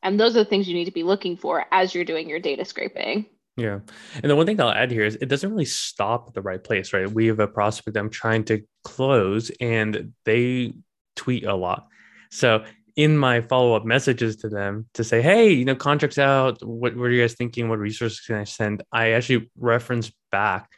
And 0.01 0.20
those 0.20 0.36
are 0.36 0.44
the 0.44 0.50
things 0.50 0.68
you 0.68 0.74
need 0.74 0.86
to 0.86 0.91
be 0.91 1.03
looking 1.03 1.38
for 1.38 1.65
as 1.72 1.94
you're 1.94 2.06
doing 2.06 2.27
your 2.27 2.39
data 2.39 2.65
scraping. 2.65 3.27
Yeah. 3.58 3.79
And 4.15 4.32
the 4.32 4.36
one 4.36 4.46
thing 4.46 4.60
I'll 4.62 4.72
add 4.72 4.89
here 4.89 5.03
is 5.03 5.15
it 5.15 5.27
doesn't 5.27 5.51
really 5.51 5.65
stop 5.65 6.27
at 6.29 6.34
the 6.34 6.41
right 6.41 6.63
place, 6.63 6.94
right? 6.94 7.12
We 7.12 7.27
have 7.27 7.39
a 7.39 7.48
prospect 7.48 7.98
I'm 7.98 8.10
trying 8.10 8.46
to 8.46 8.63
close 8.84 9.51
and 9.60 10.13
they 10.24 10.74
tweet 11.15 11.46
a 11.46 11.53
lot. 11.53 11.88
So 12.32 12.63
in 13.00 13.18
my 13.18 13.39
follow-up 13.39 13.86
messages 13.86 14.36
to 14.36 14.50
them 14.50 14.86
to 14.94 15.06
say, 15.06 15.22
hey, 15.22 15.53
you 15.53 15.63
know, 15.63 15.74
contracts 15.74 16.18
out, 16.18 16.62
what, 16.62 16.98
what 16.98 17.06
are 17.06 17.12
you 17.12 17.22
guys 17.22 17.34
thinking? 17.34 17.70
What 17.70 17.79
resources 17.79 18.20
can 18.20 18.36
I 18.36 18.44
send? 18.44 18.84
I 18.91 19.12
actually 19.12 19.50
reference 19.58 20.12
back 20.34 20.70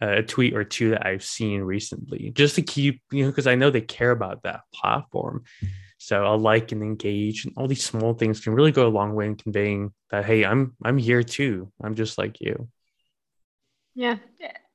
uh, 0.00 0.12
a 0.16 0.22
tweet 0.22 0.56
or 0.56 0.64
two 0.64 0.90
that 0.90 1.04
I've 1.04 1.22
seen 1.22 1.60
recently 1.60 2.30
just 2.30 2.54
to 2.54 2.62
keep, 2.62 3.02
you 3.12 3.24
know, 3.24 3.30
because 3.30 3.46
I 3.46 3.54
know 3.54 3.68
they 3.68 3.82
care 3.82 4.12
about 4.12 4.44
that 4.44 4.62
platform. 4.72 5.44
So 5.98 6.26
a 6.26 6.36
like 6.36 6.72
and 6.72 6.82
engage 6.82 7.44
and 7.44 7.52
all 7.58 7.68
these 7.68 7.84
small 7.84 8.14
things 8.14 8.40
can 8.40 8.54
really 8.54 8.72
go 8.72 8.86
a 8.86 8.88
long 8.88 9.14
way 9.14 9.26
in 9.26 9.34
conveying 9.34 9.92
that 10.10 10.24
hey, 10.24 10.46
I'm 10.46 10.74
I'm 10.82 10.96
here 10.96 11.22
too. 11.22 11.70
I'm 11.82 11.96
just 11.96 12.16
like 12.16 12.40
you. 12.40 12.68
Yeah. 13.94 14.16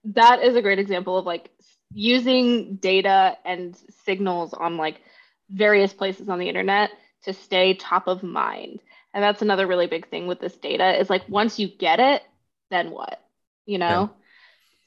That 0.04 0.44
is 0.44 0.56
a 0.56 0.62
great 0.62 0.78
example 0.78 1.18
of 1.18 1.26
like 1.26 1.50
using 1.92 2.76
data 2.76 3.36
and 3.46 3.76
signals 4.06 4.54
on 4.54 4.78
like 4.78 5.02
various 5.50 5.94
places 5.94 6.30
on 6.30 6.40
the 6.40 6.48
internet 6.48 6.92
to 7.24 7.34
stay 7.34 7.74
top 7.74 8.08
of 8.08 8.24
mind. 8.24 8.80
And 9.14 9.24
that's 9.24 9.42
another 9.42 9.68
really 9.68 9.88
big 9.88 10.10
thing 10.10 10.28
with 10.28 10.40
this 10.40 10.58
data 10.58 11.00
is 11.00 11.10
like 11.10 11.28
once 11.30 11.60
you 11.60 11.68
get 11.68 12.00
it, 12.00 12.24
then 12.70 12.92
what? 12.92 13.22
You 13.66 13.78
know? 13.78 14.10
Yeah. 14.12 14.20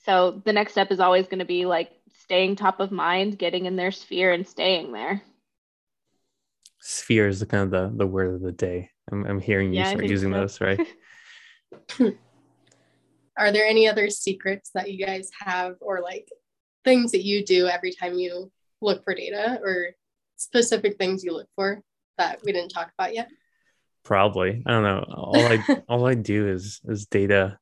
So 0.05 0.43
the 0.45 0.53
next 0.53 0.73
step 0.73 0.91
is 0.91 1.01
always 1.01 1.27
going 1.27 1.39
to 1.39 1.45
be 1.45 1.67
like 1.67 1.91
staying 2.19 2.57
top 2.57 2.81
of 2.81 2.91
mind, 2.91 3.39
getting 3.39 3.67
in 3.67 3.77
their 3.77 3.93
sphere 3.93 4.33
and 4.33 4.47
staying 4.47 4.93
there 4.93 5.23
sphere 6.87 7.27
is 7.27 7.41
the 7.41 7.47
kind 7.47 7.65
of 7.65 7.71
the, 7.71 7.99
the 7.99 8.07
word 8.07 8.33
of 8.35 8.41
the 8.41 8.53
day. 8.53 8.91
I'm, 9.11 9.27
I'm 9.27 9.41
hearing 9.41 9.73
you 9.73 9.81
yeah, 9.81 9.91
start 9.91 10.07
using 10.07 10.33
so. 10.33 10.41
those, 10.41 10.61
right? 10.61 10.81
Are 13.39 13.53
there 13.53 13.67
any 13.67 13.89
other 13.89 14.09
secrets 14.09 14.71
that 14.75 14.91
you 14.91 15.05
guys 15.05 15.31
have 15.39 15.75
or 15.81 16.01
like 16.01 16.29
things 16.85 17.13
that 17.13 17.25
you 17.25 17.45
do 17.45 17.67
every 17.67 17.93
time 17.93 18.15
you 18.15 18.51
look 18.81 19.05
for 19.05 19.15
data 19.15 19.61
or 19.63 19.91
specific 20.37 20.99
things 20.99 21.25
you 21.25 21.33
look 21.33 21.49
for 21.55 21.83
that 22.19 22.41
we 22.45 22.53
didn't 22.53 22.71
talk 22.71 22.91
about 22.99 23.15
yet? 23.15 23.29
Probably. 24.05 24.63
I 24.65 24.71
don't 24.71 24.83
know. 24.83 25.05
All 25.15 25.37
I 25.37 25.83
all 25.89 26.07
I 26.07 26.15
do 26.15 26.49
is 26.49 26.81
is 26.85 27.07
data 27.07 27.59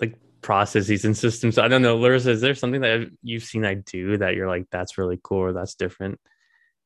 like 0.00 0.16
processes 0.42 1.04
and 1.04 1.16
systems. 1.16 1.58
I 1.58 1.68
don't 1.68 1.82
know. 1.82 1.96
Larissa, 1.96 2.30
is 2.30 2.40
there 2.40 2.54
something 2.54 2.80
that 2.80 3.10
you've 3.22 3.44
seen 3.44 3.64
I 3.64 3.74
do 3.74 4.16
that 4.18 4.34
you're 4.34 4.48
like, 4.48 4.66
that's 4.70 4.98
really 4.98 5.18
cool 5.22 5.38
or 5.38 5.52
that's 5.52 5.74
different? 5.74 6.18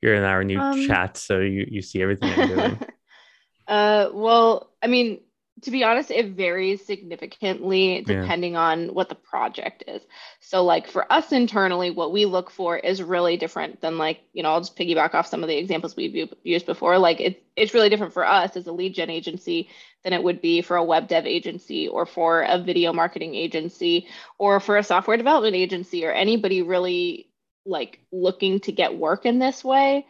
you're 0.05 0.15
in 0.15 0.23
our 0.23 0.45
new 0.45 0.61
um, 0.61 0.87
chat, 0.87 1.17
so 1.17 1.41
you 1.41 1.67
you 1.67 1.81
see 1.81 2.03
everything 2.03 2.31
I'm 2.37 2.49
doing. 2.49 2.79
uh, 3.67 4.11
well, 4.13 4.71
I 4.83 4.87
mean, 4.87 5.21
to 5.63 5.71
be 5.71 5.85
honest, 5.85 6.11
it 6.11 6.31
varies 6.31 6.85
significantly 6.85 8.03
depending 8.05 8.55
yeah. 8.55 8.61
on 8.61 8.89
what 8.89 9.09
the 9.09 9.15
project 9.15 9.85
is. 9.87 10.03
So, 10.41 10.65
like 10.65 10.89
for 10.89 11.11
us 11.13 11.31
internally, 11.31 11.91
what 11.91 12.13
we 12.13 12.27
look 12.27 12.51
for 12.51 12.77
is 12.77 13.03
really 13.03 13.37
different 13.37 13.81
than 13.81 13.97
like 13.97 14.21
you 14.33 14.43
know 14.43 14.51
I'll 14.51 14.61
just 14.61 14.77
piggyback 14.77 15.15
off 15.15 15.29
some 15.29 15.43
of 15.43 15.49
the 15.49 15.57
examples 15.57 15.95
we've 15.95 16.29
used 16.43 16.67
before. 16.67 16.99
Like 16.99 17.21
it's 17.21 17.41
it's 17.55 17.75
really 17.75 17.89
different 17.89 18.13
for 18.13 18.27
us 18.27 18.57
as 18.57 18.67
a 18.67 18.73
lead 18.73 18.95
gen 18.95 19.11
agency 19.11 19.69
than 20.03 20.13
it 20.13 20.23
would 20.23 20.41
be 20.41 20.61
for 20.61 20.77
a 20.77 20.85
web 20.85 21.07
dev 21.07 21.25
agency 21.25 21.87
or 21.87 22.05
for 22.05 22.43
a 22.43 22.59
video 22.59 22.93
marketing 22.93 23.37
agency 23.37 24.09
or 24.39 24.59
for 24.59 24.77
a 24.77 24.83
software 24.83 25.17
development 25.17 25.55
agency 25.55 26.05
or 26.05 26.11
anybody 26.11 26.63
really 26.63 27.29
like 27.65 28.01
looking 28.11 28.61
to 28.61 28.73
get 28.73 28.99
work 28.99 29.25
in 29.25 29.39
this 29.39 29.65
way 29.65 30.05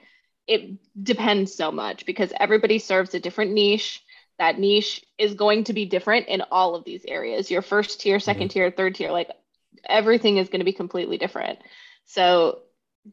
it 0.47 0.71
depends 1.03 1.55
so 1.55 1.71
much 1.71 2.05
because 2.05 2.33
everybody 2.39 2.79
serves 2.79 3.15
a 3.15 3.21
different 3.21 3.53
niche 3.53 4.03
that 4.39 4.59
niche 4.59 5.05
is 5.19 5.35
going 5.35 5.65
to 5.65 5.73
be 5.73 5.87
different 5.87 6.29
in 6.29 6.43
all 6.51 6.75
of 6.75 6.85
these 6.85 7.05
areas. 7.07 7.51
Your 7.51 7.63
first 7.63 8.01
tier 8.01 8.19
2nd 8.19 8.35
mm-hmm. 8.35 8.47
tier 8.49 8.71
third 8.71 8.95
tier 8.95 9.11
like 9.11 9.31
everything 9.89 10.39
is 10.39 10.49
going 10.49 10.61
to 10.61 10.65
be 10.65 10.73
completely 10.73 11.19
different. 11.19 11.59
So 12.07 12.61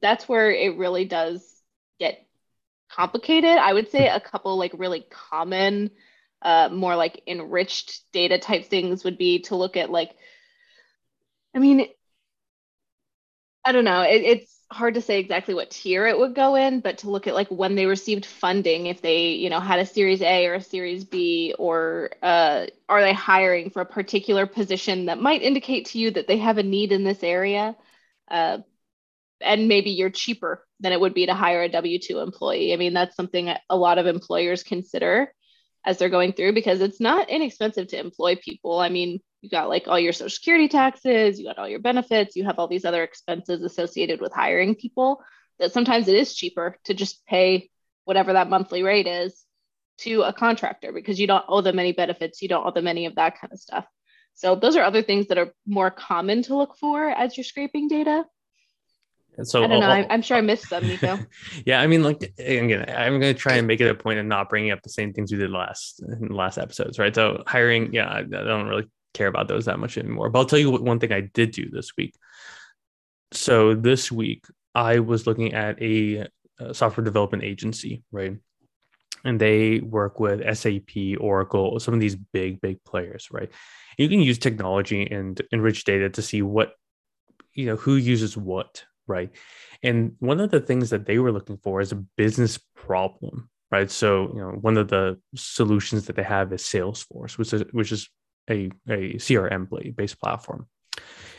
that's 0.02 0.28
where 0.28 0.52
it 0.52 0.78
really 0.78 1.06
does 1.06 1.44
get 2.00 2.26
complicated. 2.90 3.58
I 3.58 3.74
would 3.74 3.90
say 3.90 4.08
a 4.08 4.20
couple 4.20 4.58
like 4.58 4.74
really 4.78 5.06
common 5.10 5.92
uh, 6.42 6.70
more 6.72 6.96
like 6.96 7.22
enriched 7.28 8.02
data 8.12 8.40
type 8.40 8.66
things 8.66 9.04
would 9.04 9.18
be 9.18 9.40
to 9.44 9.56
look 9.56 9.78
at 9.78 9.92
like 9.92 10.16
i 11.56 11.60
mean 11.60 11.88
I 13.64 13.72
don't 13.72 13.86
know. 13.86 14.02
It, 14.02 14.24
it's 14.24 14.60
hard 14.72 14.96
to 14.96 15.02
say 15.02 15.20
exactly 15.20 15.54
what 15.54 15.70
tier 15.70 16.08
it 16.08 16.18
would 16.18 16.34
go 16.34 16.56
in, 16.56 16.80
but 16.80 17.00
to 17.00 17.10
look 17.10 17.28
at 17.28 17.36
like 17.36 17.50
when 17.50 17.76
they 17.76 17.86
received 17.86 18.26
funding, 18.26 18.88
if 18.88 19.02
they, 19.02 19.32
you 19.32 19.50
know, 19.50 19.60
had 19.60 19.80
a 19.80 19.86
Series 19.86 20.22
A 20.22 20.48
or 20.48 20.56
a 20.56 20.62
Series 20.62 21.04
B, 21.04 21.54
or 21.60 22.12
uh, 22.24 22.66
are 22.90 23.02
they 23.02 23.14
hiring 23.14 23.70
for 23.70 23.82
a 23.82 23.86
particular 23.86 24.46
position 24.48 25.06
that 25.06 25.20
might 25.22 25.44
indicate 25.44 25.88
to 25.88 26.00
you 26.00 26.12
that 26.12 26.28
they 26.28 26.38
have 26.38 26.58
a 26.58 26.64
need 26.64 26.92
in 26.92 27.04
this 27.04 27.24
area, 27.24 27.76
uh, 28.30 28.60
and 29.42 29.68
maybe 29.68 29.92
you're 29.92 30.10
cheaper 30.12 30.66
than 30.80 30.94
it 30.94 31.00
would 31.02 31.14
be 31.14 31.26
to 31.28 31.34
hire 31.34 31.64
a 31.64 31.70
W 31.70 32.00
two 32.00 32.20
employee. 32.20 32.74
I 32.74 32.78
mean, 32.78 32.94
that's 32.94 33.16
something 33.16 33.54
a 33.70 33.78
lot 33.78 33.98
of 34.00 34.08
employers 34.08 34.64
consider 34.64 35.34
as 35.86 35.98
they're 35.98 36.10
going 36.10 36.34
through 36.34 36.54
because 36.54 36.82
it's 36.82 37.00
not 37.02 37.30
inexpensive 37.30 37.88
to 37.90 38.00
employ 38.00 38.36
people. 38.38 38.80
I 38.80 38.90
mean, 38.90 39.20
you 39.42 39.50
got 39.50 39.70
like 39.70 39.88
all 39.88 40.00
your 40.00 40.14
social 40.14 40.30
security 40.30 40.68
taxes, 40.68 41.40
you 41.40 41.46
got 41.46 41.58
all 41.58 41.68
your 41.68 41.80
benefits, 41.80 42.36
you 42.36 42.46
have 42.46 42.60
all 42.60 42.68
these 42.68 42.86
other 42.86 43.04
expenses 43.04 43.64
associated 43.64 44.22
with 44.22 44.32
hiring 44.32 44.76
people 44.76 45.22
that 45.60 45.74
sometimes 45.74 46.08
it 46.08 46.16
is 46.16 46.36
cheaper 46.36 46.78
to 46.86 46.94
just 46.94 47.26
pay 47.26 47.70
whatever 48.06 48.34
that 48.34 48.50
monthly 48.50 48.84
rate 48.84 49.08
is 49.08 49.46
to 50.00 50.22
a 50.24 50.34
contractor 50.34 50.92
because 50.92 51.20
you 51.20 51.28
don't 51.28 51.46
owe 51.48 51.62
them 51.62 51.80
any 51.80 51.92
benefits, 51.92 52.42
you 52.42 52.48
don't 52.48 52.66
owe 52.66 52.72
them 52.72 52.88
any 52.88 53.06
of 53.06 53.16
that 53.16 53.40
kind 53.40 53.52
of 53.52 53.60
stuff. 53.60 53.86
So 54.34 54.56
those 54.56 54.76
are 54.76 54.84
other 54.84 55.04
things 55.04 55.28
that 55.28 55.38
are 55.38 55.54
more 55.66 55.92
common 55.92 56.44
to 56.44 56.56
look 56.56 56.78
for 56.78 57.10
as 57.10 57.38
you're 57.38 57.44
scraping 57.44 57.88
data. 57.88 58.26
And 59.38 59.48
So 59.48 59.64
I 59.64 59.68
don't 59.68 59.80
know. 59.80 59.90
i 59.90 60.06
I'm 60.10 60.22
sure 60.22 60.38
I 60.38 60.42
missed 60.42 60.68
some, 60.68 60.86
Nico. 60.88 61.20
yeah, 61.66 61.82
I 61.82 61.88
mean, 61.88 62.04
like 62.04 62.34
again, 62.38 62.86
I'm 62.90 63.20
going 63.20 63.34
to 63.34 63.40
try 63.40 63.56
and 63.56 63.68
make 63.68 63.82
it 63.82 63.90
a 63.90 63.96
point 63.96 64.20
of 64.20 64.26
not 64.26 64.50
bringing 64.50 64.72
up 64.72 64.82
the 64.84 64.90
same 64.90 65.14
things 65.14 65.32
we 65.32 65.38
did 65.38 65.52
last 65.52 66.02
in 66.02 66.28
the 66.30 66.36
last 66.36 66.58
episodes, 66.58 67.00
right? 67.00 67.14
So 67.14 67.44
hiring, 67.48 67.94
yeah, 67.94 68.12
I 68.12 68.24
don't 68.24 68.68
really 68.68 68.88
care 69.14 69.28
about 69.28 69.48
those 69.48 69.66
that 69.66 69.80
much 69.80 69.98
anymore. 69.98 70.30
But 70.30 70.40
I'll 70.40 70.46
tell 70.46 70.60
you 70.60 70.72
what 70.72 70.82
one 70.82 71.00
thing 71.00 71.12
I 71.12 71.22
did 71.22 71.52
do 71.52 71.70
this 71.70 71.96
week. 71.98 72.16
So 73.32 73.76
this 73.76 74.12
week 74.12 74.46
I 74.76 75.00
was 75.00 75.28
looking 75.28 75.54
at 75.54 75.82
a, 75.82 76.28
a 76.60 76.74
software 76.74 77.04
development 77.04 77.44
agency, 77.44 78.04
right? 78.12 78.38
And 79.24 79.40
they 79.40 79.80
work 79.80 80.20
with 80.20 80.42
SAP, 80.58 81.20
Oracle, 81.20 81.80
some 81.80 81.94
of 81.94 82.00
these 82.00 82.16
big, 82.16 82.60
big 82.60 82.84
players, 82.84 83.28
right? 83.32 83.50
You 83.98 84.10
can 84.10 84.20
use 84.20 84.38
technology 84.38 85.06
and 85.10 85.40
enrich 85.52 85.84
data 85.84 86.10
to 86.10 86.22
see 86.22 86.42
what, 86.42 86.74
you 87.54 87.68
know, 87.68 87.76
who 87.76 87.96
uses 87.96 88.36
what, 88.36 88.84
right? 89.08 89.30
And 89.84 90.16
one 90.20 90.40
of 90.40 90.52
the 90.52 90.60
things 90.60 90.90
that 90.90 91.06
they 91.06 91.20
were 91.20 91.32
looking 91.32 91.58
for 91.58 91.82
is 91.82 91.92
a 91.92 92.04
business 92.18 92.58
problem, 92.76 93.50
right? 93.70 93.92
So, 93.92 94.32
you 94.34 94.40
know, 94.40 94.52
one 94.62 94.78
of 94.78 94.88
the 94.88 95.20
solutions 95.36 96.06
that 96.06 96.16
they 96.16 96.24
have 96.24 96.52
is 96.54 96.64
Salesforce, 96.64 97.38
which 97.38 97.54
is 97.54 97.64
which 97.72 97.92
is 97.92 98.10
a, 98.50 98.72
a 98.88 99.14
CRM 99.16 99.96
based 99.96 100.20
platform. 100.20 100.68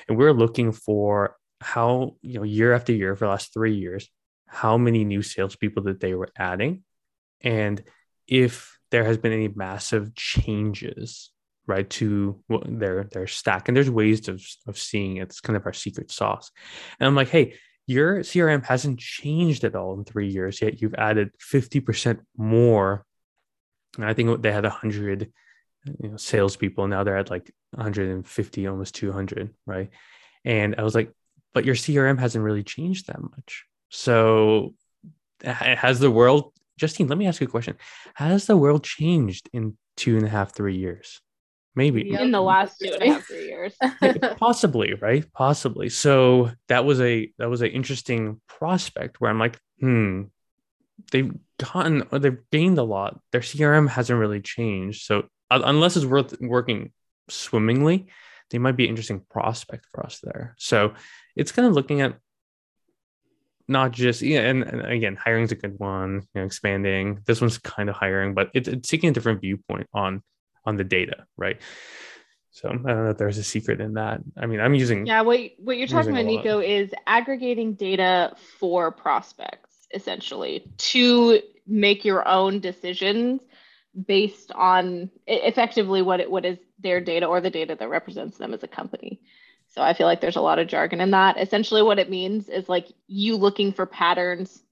And 0.09 0.19
we're 0.19 0.33
looking 0.33 0.73
for 0.73 1.37
how, 1.61 2.17
you 2.23 2.39
know, 2.39 2.43
year 2.43 2.73
after 2.73 2.93
year 2.93 3.15
for 3.15 3.27
the 3.27 3.31
last 3.31 3.53
three 3.53 3.75
years, 3.75 4.09
how 4.47 4.77
many 4.77 5.05
new 5.05 5.23
salespeople 5.23 5.85
that 5.85 6.01
they 6.01 6.15
were 6.15 6.31
adding. 6.37 6.83
And 7.41 7.83
if 8.27 8.79
there 8.91 9.05
has 9.05 9.19
been 9.19 9.33
any 9.33 9.49
massive 9.49 10.15
changes, 10.15 11.31
right, 11.67 11.89
to 11.89 12.43
their 12.67 13.05
their 13.05 13.27
stack. 13.27 13.69
And 13.69 13.77
there's 13.77 13.91
ways 13.91 14.29
of, 14.29 14.43
of 14.67 14.79
seeing 14.79 15.17
it. 15.17 15.23
It's 15.23 15.41
kind 15.41 15.57
of 15.57 15.67
our 15.67 15.73
secret 15.73 16.11
sauce. 16.11 16.51
And 16.99 17.07
I'm 17.07 17.15
like, 17.15 17.29
hey, 17.29 17.55
your 17.87 18.21
CRM 18.21 18.65
hasn't 18.65 19.01
changed 19.01 19.65
at 19.65 19.75
all 19.75 19.95
in 19.95 20.05
three 20.05 20.29
years 20.29 20.61
yet. 20.61 20.81
You've 20.81 20.95
added 20.95 21.31
50% 21.39 22.21
more. 22.37 23.05
And 23.97 24.05
I 24.05 24.15
think 24.15 24.43
they 24.43 24.53
had 24.53 24.65
100 24.65 25.33
you 25.85 26.11
know 26.11 26.17
salespeople. 26.17 26.87
Now 26.87 27.05
they're 27.05 27.19
at 27.19 27.31
like 27.31 27.53
150, 27.73 28.67
almost 28.67 28.95
200, 28.95 29.55
right? 29.67 29.91
And 30.45 30.75
I 30.79 30.83
was 30.83 30.95
like, 30.95 31.13
but 31.55 31.65
your 31.65 31.75
CRM 31.75 32.19
hasn't 32.19 32.45
really 32.45 32.63
changed 32.63 33.07
that 33.09 33.21
much. 33.21 33.65
So 33.89 34.75
has 35.43 35.99
the 35.99 36.11
world, 36.11 36.53
Justine? 36.79 37.09
Let 37.09 37.19
me 37.19 37.27
ask 37.27 37.41
you 37.41 37.47
a 37.47 37.51
question: 37.51 37.77
Has 38.15 38.47
the 38.47 38.57
world 38.57 38.85
changed 38.85 39.49
in 39.53 39.77
two 39.97 40.17
and 40.17 40.27
a 40.27 40.31
half, 40.31 40.55
three 40.55 40.77
years? 40.77 41.21
maybe 41.75 42.13
in 42.13 42.31
the 42.31 42.41
last 42.41 42.79
two 42.79 42.93
and 42.93 43.03
a 43.03 43.13
half 43.15 43.27
three 43.27 43.47
years. 43.47 43.75
possibly 44.39 44.95
right 44.95 45.25
possibly 45.33 45.89
so 45.89 46.51
that 46.69 46.85
was 46.85 47.01
a 47.01 47.33
that 47.39 47.49
was 47.49 47.63
an 47.63 47.71
interesting 47.71 48.41
prospect 48.47 49.21
where 49.21 49.31
i'm 49.31 49.39
like 49.39 49.59
hmm 49.81 50.23
they've 51.11 51.33
gotten 51.59 52.07
or 52.13 52.19
they've 52.19 52.39
gained 52.51 52.79
a 52.79 52.83
lot 52.83 53.19
their 53.33 53.41
crm 53.41 53.89
hasn't 53.89 54.19
really 54.19 54.41
changed 54.41 55.03
so 55.05 55.25
Uh, 55.53 55.61
unless 55.67 55.97
it's 55.97 56.07
worth 56.07 56.35
working 56.41 56.93
swimmingly 57.29 58.07
they 58.51 58.59
might 58.59 58.77
be 58.77 58.85
an 58.85 58.91
interesting 58.91 59.21
prospect 59.31 59.85
for 59.93 60.05
us 60.05 60.19
there 60.23 60.55
so 60.59 60.95
it's 61.37 61.53
kind 61.53 61.69
of 61.69 61.75
looking 61.75 62.01
at 62.01 62.17
not 63.69 63.91
just 63.91 64.23
yeah 64.23 64.41
and, 64.41 64.63
and 64.63 64.81
again 64.87 65.15
hiring's 65.15 65.53
a 65.53 65.55
good 65.55 65.79
one 65.79 66.23
you 66.35 66.41
know 66.41 66.47
expanding 66.47 67.21
this 67.27 67.43
one's 67.43 67.59
kind 67.59 67.91
of 67.91 67.95
hiring 67.95 68.33
but 68.33 68.51
it's, 68.55 68.67
it's 68.67 68.89
taking 68.89 69.11
a 69.11 69.13
different 69.13 69.43
viewpoint 69.43 69.87
on 69.93 70.23
on 70.65 70.77
the 70.77 70.85
data 70.85 71.27
right 71.37 71.61
so 72.51 72.69
I 72.69 72.73
don't 72.73 72.85
know 72.85 73.11
if 73.11 73.17
there's 73.17 73.39
a 73.39 73.43
secret 73.43 73.81
in 73.81 73.95
that. 73.95 74.21
I 74.37 74.45
mean, 74.45 74.61
I'm 74.61 74.75
using 74.75 75.07
Yeah, 75.07 75.23
what 75.23 75.41
what 75.57 75.79
you're 75.79 75.87
talking 75.87 76.13
about. 76.13 76.27
Nico, 76.27 76.61
is 76.61 76.93
aggregating 77.07 77.73
data 77.73 78.37
for 78.59 78.93
prospects 78.93 79.89
essentially 79.95 80.71
to 80.77 81.41
make 81.67 82.05
your 82.05 82.29
own 82.29 82.61
decisions 82.61 83.41
based 84.07 84.53
on 84.53 85.11
effectively 85.27 86.03
what 86.03 86.21
it 86.21 86.31
what 86.31 86.45
is 86.45 86.59
their 86.79 87.01
data 87.01 87.27
or 87.27 87.41
the 87.41 87.51
data 87.51 87.75
that 87.75 87.89
represents 87.89 88.39
them 88.39 88.55
as 88.55 88.63
a 88.63 88.69
company. 88.69 89.21
So 89.69 89.83
I 89.83 89.95
feel 89.95 90.07
like 90.07 90.21
there's 90.21 90.37
a 90.37 90.41
lot 90.43 90.59
of 90.59 90.69
jargon 90.69 91.01
in 91.01 91.11
that. 91.13 91.39
Essentially, 91.39 91.83
what 91.83 91.99
it 91.99 92.11
means 92.11 92.49
is 92.49 92.69
like 92.69 92.89
you 93.07 93.37
looking 93.37 93.73
for 93.73 93.87
patterns 93.87 94.63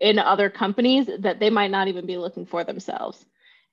in 0.00 0.18
other 0.18 0.50
companies 0.50 1.08
that 1.20 1.40
they 1.40 1.50
might 1.50 1.70
not 1.70 1.88
even 1.88 2.06
be 2.06 2.16
looking 2.18 2.46
for 2.46 2.64
themselves, 2.64 3.24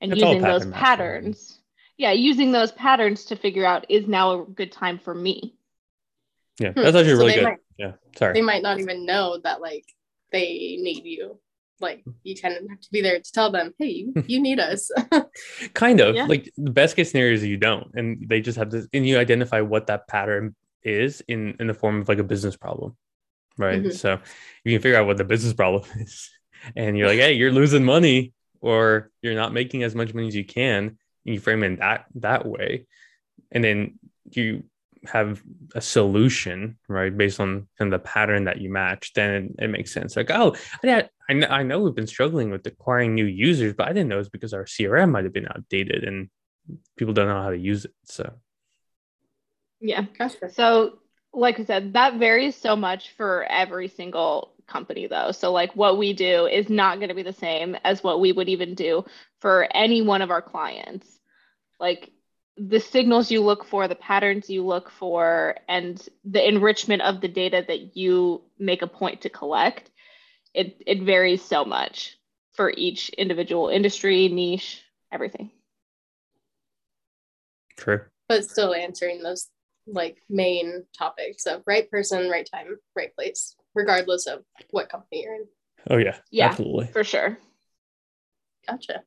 and 0.02 0.12
It's 0.12 0.22
using 0.22 0.42
those 0.42 0.62
pattern 0.62 0.70
matching. 0.70 0.82
patterns. 0.82 1.60
Yeah, 1.98 2.12
using 2.12 2.52
those 2.52 2.72
patterns 2.72 3.26
to 3.26 3.36
figure 3.36 3.66
out 3.66 3.86
is 3.90 4.08
now 4.08 4.42
a 4.42 4.46
good 4.46 4.72
time 4.72 4.98
for 5.00 5.14
me. 5.14 5.56
yeah, 6.60 6.72
Hmm, 6.72 6.82
that's 6.82 6.96
actually 6.98 7.12
so 7.12 7.18
really 7.20 7.32
they 7.32 7.36
good. 7.38 7.44
might- 7.44 7.60
yeah, 7.78 7.92
sorry. 8.18 8.34
they 8.34 8.42
might 8.42 8.64
not 8.64 8.80
even 8.80 9.06
know 9.06 9.38
that 9.44 9.62
like 9.62 9.86
they 10.32 10.78
need 10.80 11.04
you. 11.06 11.40
Like 11.80 12.04
you 12.24 12.36
kind 12.36 12.56
of 12.56 12.64
have 12.70 12.80
to 12.80 12.92
be 12.92 13.02
there 13.02 13.20
to 13.20 13.32
tell 13.32 13.52
them, 13.52 13.74
hey, 13.78 13.88
you, 13.90 14.14
you 14.28 14.42
need 14.42 14.60
us. 14.60 14.90
kind 15.74 16.00
of 16.00 16.16
Yeah. 16.16 16.26
like 16.26 16.52
the 16.58 16.72
best 16.72 16.96
case 16.96 17.12
scenario 17.12 17.34
is 17.34 17.44
you 17.44 17.58
don't, 17.58 17.92
and 17.96 18.24
they 18.28 18.42
just 18.42 18.58
have 18.58 18.70
to, 18.70 18.88
and 18.94 19.08
you 19.08 19.18
identify 19.18 19.62
what 19.62 19.88
that 19.88 20.08
pattern 20.08 20.56
is 20.84 21.22
in 21.28 21.56
in 21.60 21.68
the 21.68 21.74
form 21.74 22.02
of 22.02 22.08
like 22.10 22.20
a 22.20 22.24
business 22.24 22.56
problem, 22.56 22.96
right? 23.58 23.84
Mhm. 23.84 23.94
So 23.94 24.20
you 24.64 24.72
can 24.74 24.82
figure 24.82 24.98
out 25.00 25.08
what 25.08 25.18
the 25.18 25.24
business 25.24 25.54
problem 25.54 25.84
is, 26.00 26.30
and 26.76 26.98
you're 26.98 27.08
like, 27.08 27.20
hey, 27.20 27.34
you're 27.34 27.52
losing 27.52 27.84
money, 27.84 28.34
or 28.62 29.12
you're 29.22 29.36
not 29.36 29.54
making 29.54 29.84
as 29.84 29.96
much 29.96 30.14
money 30.14 30.28
as 30.28 30.36
you 30.36 30.46
can, 30.46 30.98
and 31.26 31.36
you 31.36 31.40
frame 31.40 31.64
it 31.64 31.80
that 31.80 32.06
that 32.16 32.46
way, 32.46 32.86
and 33.52 33.64
then 33.64 34.00
you 34.32 34.64
have 35.06 35.44
a 35.76 35.82
solution, 35.82 36.78
right, 36.88 37.18
based 37.18 37.38
on 37.42 37.68
kind 37.78 37.94
of 37.94 38.02
the 38.02 38.08
pattern 38.08 38.46
that 38.46 38.62
you 38.62 38.72
match, 38.72 39.12
then 39.14 39.54
it, 39.60 39.66
it 39.66 39.68
makes 39.68 39.92
sense. 39.94 40.16
Like, 40.16 40.32
oh, 40.32 40.56
yeah, 40.82 41.08
I 41.30 41.34
know, 41.34 41.48
I 41.48 41.64
know 41.64 41.80
we've 41.80 41.96
been 41.96 42.08
struggling 42.08 42.52
with 42.52 42.66
acquiring 42.68 43.16
new 43.16 43.26
users, 43.26 43.74
but 43.74 43.88
I 43.88 43.94
didn't 43.94 44.10
know 44.10 44.20
it's 44.20 44.30
because 44.30 44.54
our 44.54 44.66
CRM 44.66 45.12
might 45.12 45.24
have 45.24 45.34
been 45.34 45.48
outdated 45.48 46.04
and 46.04 46.30
people 46.98 47.14
don't 47.14 47.28
know 47.28 47.42
how 47.42 47.52
to 47.52 47.58
use 47.58 47.86
it. 47.86 47.94
So, 48.04 48.34
Yeah. 49.80 50.06
gotcha. 50.18 50.50
So, 50.52 51.00
like 51.34 51.60
I 51.60 51.66
said, 51.66 51.94
that 51.94 52.16
varies 52.16 52.56
so 52.56 52.76
much 52.76 53.12
for 53.12 53.44
every 53.46 53.88
single 53.88 54.54
company, 54.68 55.08
though. 55.08 55.32
So, 55.32 55.52
like, 55.52 55.76
what 55.76 55.98
we 55.98 56.14
do 56.14 56.46
is 56.46 56.70
not 56.70 56.98
going 57.00 57.10
to 57.10 57.16
be 57.16 57.24
the 57.24 57.34
same 57.34 57.76
as 57.84 58.04
what 58.04 58.20
we 58.20 58.32
would 58.32 58.50
even 58.50 58.76
do 58.76 59.06
for 59.40 59.68
any 59.74 60.02
one 60.02 60.22
of 60.22 60.32
our 60.32 60.42
clients. 60.42 61.08
Like, 61.80 62.12
the 62.56 62.80
signals 62.80 63.32
you 63.32 63.42
look 63.42 63.66
for, 63.66 63.88
the 63.88 63.96
patterns 63.96 64.50
you 64.50 64.64
look 64.66 64.92
for, 64.92 65.58
and 65.68 66.08
the 66.24 66.48
enrichment 66.48 67.02
of 67.02 67.20
the 67.20 67.28
data 67.28 67.66
that 67.68 67.98
you 67.98 68.44
make 68.60 68.84
a 68.84 68.88
point 68.88 69.22
to 69.22 69.30
collect, 69.30 69.90
it, 70.54 70.82
it 70.86 71.02
varies 71.04 71.42
so 71.44 71.66
much 71.66 72.18
for 72.54 72.72
each 72.76 73.10
individual 73.10 73.70
industry, 73.70 74.28
niche, 74.30 74.82
everything. 75.12 75.52
true. 77.78 78.02
But 78.30 78.46
still 78.46 78.74
answering 78.74 79.22
those 79.22 79.50
like 79.86 80.18
main 80.30 80.86
topics 80.98 81.46
of 81.46 81.62
right 81.68 81.90
person, 81.92 82.30
right 82.30 82.48
time, 82.52 82.78
right 82.96 83.14
place, 83.16 83.56
regardless 83.76 84.28
of 84.28 84.44
what 84.72 84.90
company 84.90 85.24
you're 85.24 85.36
in. 85.36 85.46
Oh, 85.90 85.98
yeah. 85.98 86.18
Yeah. 86.32 86.48
Absolutely. 86.48 86.88
For 86.88 87.04
sure. 87.04 87.38
Gotcha. 88.68 89.04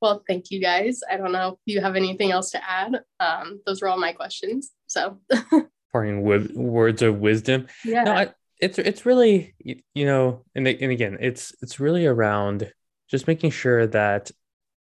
Well, 0.00 0.22
thank 0.26 0.50
you 0.50 0.60
guys. 0.60 1.00
I 1.10 1.16
don't 1.18 1.32
know 1.32 1.48
if 1.48 1.58
you 1.66 1.80
have 1.80 1.96
anything 1.96 2.30
else 2.30 2.50
to 2.52 2.70
add. 2.70 3.02
Um, 3.20 3.60
those 3.66 3.82
were 3.82 3.88
all 3.88 3.98
my 3.98 4.12
questions. 4.12 4.70
So 4.86 5.18
Parting 5.92 6.22
with 6.22 6.52
words 6.54 7.02
of 7.02 7.18
wisdom. 7.18 7.66
yeah. 7.84 8.04
No, 8.04 8.12
I, 8.12 8.32
it's 8.64 8.78
it's 8.78 9.04
really 9.04 9.54
y- 9.64 9.82
you 9.94 10.06
know, 10.06 10.42
and 10.54 10.66
and 10.66 10.90
again, 10.90 11.18
it's 11.20 11.54
it's 11.62 11.78
really 11.78 12.06
around 12.06 12.72
just 13.08 13.26
making 13.26 13.50
sure 13.50 13.86
that 13.88 14.30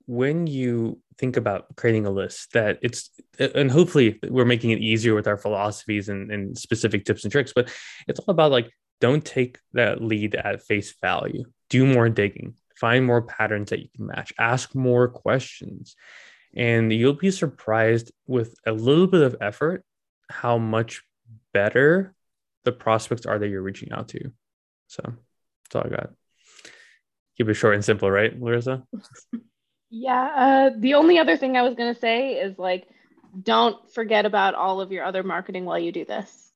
when 0.07 0.47
you 0.47 1.01
think 1.19 1.37
about 1.37 1.75
creating 1.77 2.07
a 2.07 2.11
list, 2.11 2.53
that 2.53 2.79
it's 2.81 3.11
and 3.39 3.71
hopefully 3.71 4.21
we're 4.29 4.45
making 4.45 4.71
it 4.71 4.79
easier 4.79 5.15
with 5.15 5.27
our 5.27 5.37
philosophies 5.37 6.09
and, 6.09 6.31
and 6.31 6.57
specific 6.57 7.05
tips 7.05 7.25
and 7.25 7.33
tricks. 7.33 7.53
But 7.55 7.73
it's 8.07 8.21
all 8.21 8.31
about 8.31 8.53
like 8.53 8.71
don't 9.01 9.25
take 9.25 9.59
that 9.73 10.01
lead 10.01 10.37
at 10.37 10.63
face 10.63 10.95
value. 11.03 11.45
Do 11.69 11.85
more 11.85 12.09
digging. 12.09 12.55
Find 12.77 13.05
more 13.05 13.23
patterns 13.23 13.71
that 13.71 13.81
you 13.81 13.89
can 13.95 14.07
match. 14.07 14.33
Ask 14.39 14.77
more 14.77 15.09
questions, 15.09 15.97
and 16.55 16.93
you'll 16.93 17.15
be 17.15 17.33
surprised 17.33 18.13
with 18.29 18.55
a 18.65 18.73
little 18.73 19.09
bit 19.09 19.23
of 19.23 19.37
effort 19.41 19.85
how 20.31 20.57
much 20.57 21.03
better 21.53 22.15
the 22.65 22.73
prospects 22.73 23.27
are 23.27 23.39
that 23.39 23.49
you're 23.49 23.63
reaching 23.63 23.93
out 23.93 24.09
to. 24.09 24.33
So 24.89 25.03
that's 25.05 25.75
all 25.75 25.83
I 25.85 25.89
got. 25.89 26.11
Keep 27.37 27.49
it 27.49 27.55
short 27.55 27.75
and 27.75 27.85
simple, 27.85 28.11
right, 28.11 28.39
Larissa? 28.39 28.85
Yeah, 29.95 30.23
uh, 30.25 30.71
the 30.79 30.95
only 30.95 31.19
other 31.19 31.37
thing 31.37 31.55
I 31.59 31.61
was 31.61 31.75
going 31.75 31.93
to 31.93 32.01
say 32.01 32.37
is 32.37 32.59
like, 32.59 32.89
don't 33.43 33.93
forget 33.93 34.25
about 34.25 34.55
all 34.55 34.81
of 34.81 34.91
your 34.91 35.05
other 35.05 35.23
marketing 35.23 35.67
while 35.67 35.79
you 35.79 35.93
do 35.93 36.07
this. 36.07 36.51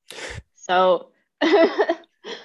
So, 0.54 1.10
Good 1.42 2.00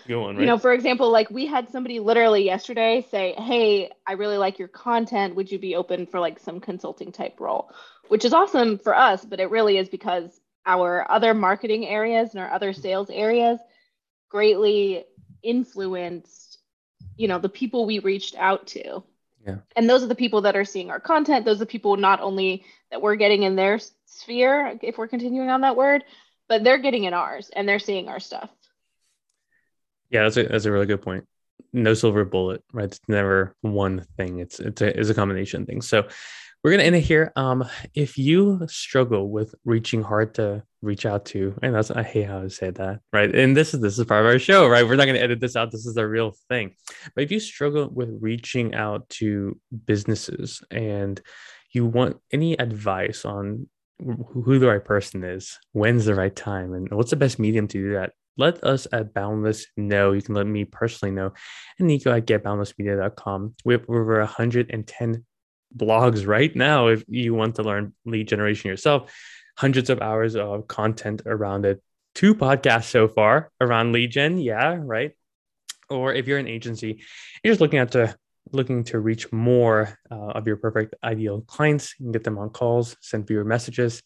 one, 0.10 0.36
right? 0.36 0.42
you 0.42 0.48
know, 0.48 0.58
for 0.58 0.74
example, 0.74 1.10
like 1.10 1.30
we 1.30 1.46
had 1.46 1.70
somebody 1.70 2.02
literally 2.02 2.44
yesterday 2.44 3.08
say, 3.10 3.34
Hey, 3.38 3.90
I 4.06 4.14
really 4.14 4.38
like 4.38 4.60
your 4.60 4.68
content. 4.68 5.36
Would 5.36 5.50
you 5.50 5.60
be 5.60 5.78
open 5.78 6.08
for 6.08 6.20
like 6.20 6.40
some 6.40 6.60
consulting 6.60 7.14
type 7.14 7.40
role? 7.40 7.72
Which 8.10 8.26
is 8.26 8.34
awesome 8.34 8.78
for 8.78 8.94
us, 8.94 9.24
but 9.24 9.40
it 9.40 9.50
really 9.50 9.78
is 9.78 9.88
because 9.88 10.41
our 10.66 11.10
other 11.12 11.34
marketing 11.34 11.88
areas 11.88 12.32
and 12.32 12.40
our 12.40 12.52
other 12.52 12.72
mm-hmm. 12.72 12.82
sales 12.82 13.10
areas 13.10 13.60
greatly 14.30 15.06
influenced, 15.44 16.60
you 17.18 17.28
know, 17.28 17.40
the 17.40 17.50
people 17.50 17.86
we 17.86 18.00
reached 18.00 18.36
out 18.36 18.68
to. 18.68 19.04
Yeah. 19.46 19.58
And 19.76 19.90
those 19.90 20.04
are 20.04 20.08
the 20.08 20.16
people 20.16 20.42
that 20.42 20.56
are 20.56 20.66
seeing 20.66 20.92
our 20.92 21.00
content. 21.00 21.46
Those 21.46 21.58
are 21.58 21.66
the 21.66 21.66
people 21.66 21.98
not 21.98 22.22
only 22.22 22.64
that 22.92 23.02
we're 23.02 23.16
getting 23.16 23.44
in 23.44 23.56
their 23.56 23.80
sphere, 24.06 24.78
if 24.82 24.98
we're 24.98 25.08
continuing 25.08 25.50
on 25.50 25.62
that 25.62 25.76
word, 25.76 26.04
but 26.48 26.64
they're 26.64 26.78
getting 26.78 27.06
in 27.06 27.14
ours 27.14 27.50
and 27.56 27.68
they're 27.68 27.80
seeing 27.80 28.08
our 28.08 28.20
stuff. 28.20 28.50
yeah, 30.12 30.24
that's 30.24 30.38
a 30.38 30.44
that's 30.44 30.66
a 30.66 30.72
really 30.72 30.86
good 30.86 31.02
point. 31.02 31.26
No 31.74 31.94
silver 31.94 32.26
bullet, 32.26 32.64
right? 32.74 32.86
It's 32.86 33.00
never 33.08 33.56
one 33.62 34.06
thing. 34.18 34.40
It's 34.40 34.60
it's 34.60 34.82
a 34.82 35.00
it's 35.00 35.10
a 35.10 35.14
combination 35.14 35.66
thing. 35.66 35.82
So 35.82 36.08
we're 36.64 36.72
gonna 36.72 36.84
end 36.84 36.96
it 36.96 37.02
here. 37.02 37.32
Um, 37.36 37.68
if 37.96 38.18
you 38.18 38.62
struggle 38.68 39.30
with 39.30 39.56
reaching 39.66 40.04
hard 40.04 40.36
to 40.36 40.64
reach 40.82 41.06
out 41.06 41.26
to, 41.26 41.58
and 41.62 41.74
that's 41.74 41.92
I 41.92 42.04
hate 42.04 42.28
how 42.28 42.44
I 42.44 42.48
say 42.48 42.70
that, 42.72 43.00
right? 43.12 43.34
And 43.34 43.58
this 43.58 43.74
is 43.74 43.82
this 43.82 43.98
is 43.98 44.06
part 44.06 44.26
of 44.26 44.32
our 44.32 44.40
show, 44.40 44.68
right? 44.68 44.86
We're 44.86 44.96
not 44.96 45.06
gonna 45.06 45.20
edit 45.20 45.40
this 45.40 45.56
out. 45.56 45.72
This 45.72 45.86
is 45.86 45.98
a 45.98 46.08
real 46.08 46.34
thing. 46.50 46.76
But 47.16 47.24
if 47.24 47.32
you 47.32 47.40
struggle 47.40 47.90
with 47.90 48.10
reaching 48.22 48.76
out 48.76 49.10
to 49.10 49.60
businesses 49.86 50.62
and 50.70 51.20
you 51.72 51.86
want 51.86 52.18
any 52.32 52.54
advice 52.54 53.26
on 53.26 53.68
who 54.00 54.60
the 54.60 54.68
right 54.68 54.84
person 54.84 55.24
is, 55.24 55.58
when's 55.74 56.06
the 56.06 56.16
right 56.16 56.36
time, 56.36 56.74
and 56.74 56.90
what's 56.92 57.12
the 57.12 57.16
best 57.16 57.40
medium 57.40 57.68
to 57.70 57.78
do 57.78 57.94
that, 57.94 58.14
let 58.38 58.64
us 58.64 58.88
at 58.92 59.14
Boundless 59.14 59.68
know. 59.78 60.12
You 60.12 60.22
can 60.22 60.36
let 60.36 60.48
me 60.48 60.66
personally 60.66 61.14
know. 61.14 61.34
And 61.80 61.88
Nico 61.88 62.12
at 62.12 62.26
getboundlessmedia.com. 62.26 63.56
We 63.66 63.74
have 63.74 63.86
over 63.90 64.20
110 64.20 65.26
blogs 65.76 66.28
right 66.28 66.56
now 66.56 66.88
if 66.88 67.04
you 67.08 67.34
want 67.34 67.56
to 67.56 67.64
learn 67.64 67.94
lead 68.06 68.28
generation 68.28 68.70
yourself. 68.70 69.14
Hundreds 69.58 69.90
of 69.90 70.02
hours 70.02 70.36
of 70.36 70.68
content 70.68 71.22
around 71.26 71.66
it. 71.66 71.82
Two 72.16 72.36
podcasts 72.36 72.86
so 72.86 73.08
far 73.08 73.52
around 73.60 73.92
lead 73.92 74.12
gen. 74.12 74.38
Yeah, 74.38 74.78
right. 74.80 75.12
Or 75.90 76.14
if 76.14 76.28
you're 76.28 76.40
an 76.40 76.48
agency, 76.48 77.04
you're 77.44 77.52
just 77.52 77.62
looking 77.62 77.80
at 77.80 77.92
to 77.92 78.16
looking 78.52 78.84
to 78.84 79.00
reach 79.00 79.32
more 79.32 79.98
uh, 80.10 80.32
of 80.32 80.48
your 80.48 80.58
perfect 80.58 80.96
ideal 81.04 81.42
clients 81.42 81.96
and 82.00 82.12
get 82.12 82.24
them 82.24 82.38
on 82.38 82.50
calls, 82.50 82.98
send 83.02 83.28
viewer 83.28 83.46
messages. 83.46 84.02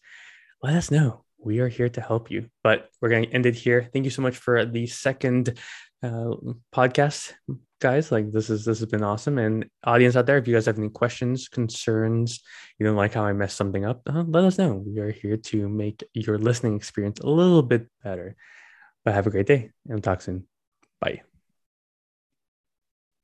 Let 0.62 0.74
us 0.74 0.90
know 0.90 1.24
we 1.38 1.60
are 1.60 1.68
here 1.68 1.88
to 1.88 2.00
help 2.00 2.30
you. 2.30 2.50
But 2.62 2.90
we're 3.00 3.08
going 3.08 3.24
to 3.24 3.32
end 3.32 3.46
it 3.46 3.54
here. 3.54 3.88
Thank 3.92 4.04
you 4.04 4.10
so 4.10 4.22
much 4.22 4.36
for 4.36 4.64
the 4.64 4.86
second 4.86 5.58
uh, 6.02 6.34
podcast. 6.74 7.32
Guys, 7.80 8.10
like 8.10 8.32
this 8.32 8.50
is 8.50 8.64
this 8.64 8.80
has 8.80 8.88
been 8.88 9.02
awesome. 9.02 9.38
And 9.38 9.66
audience 9.84 10.16
out 10.16 10.26
there, 10.26 10.38
if 10.38 10.48
you 10.48 10.54
guys 10.54 10.66
have 10.66 10.78
any 10.78 10.88
questions, 10.88 11.48
concerns, 11.48 12.40
you 12.78 12.86
don't 12.86 12.96
like 12.96 13.14
how 13.14 13.24
I 13.24 13.32
messed 13.32 13.56
something 13.56 13.84
up, 13.84 14.02
uh, 14.08 14.24
let 14.26 14.44
us 14.44 14.58
know. 14.58 14.82
We 14.86 14.98
are 15.00 15.10
here 15.10 15.36
to 15.36 15.68
make 15.68 16.02
your 16.12 16.38
listening 16.38 16.76
experience 16.76 17.20
a 17.20 17.28
little 17.28 17.62
bit 17.62 17.88
better. 18.02 18.36
But 19.04 19.14
have 19.14 19.26
a 19.26 19.30
great 19.30 19.46
day 19.46 19.70
and 19.88 20.02
talk 20.02 20.20
soon. 20.20 20.46
Bye. 21.00 21.22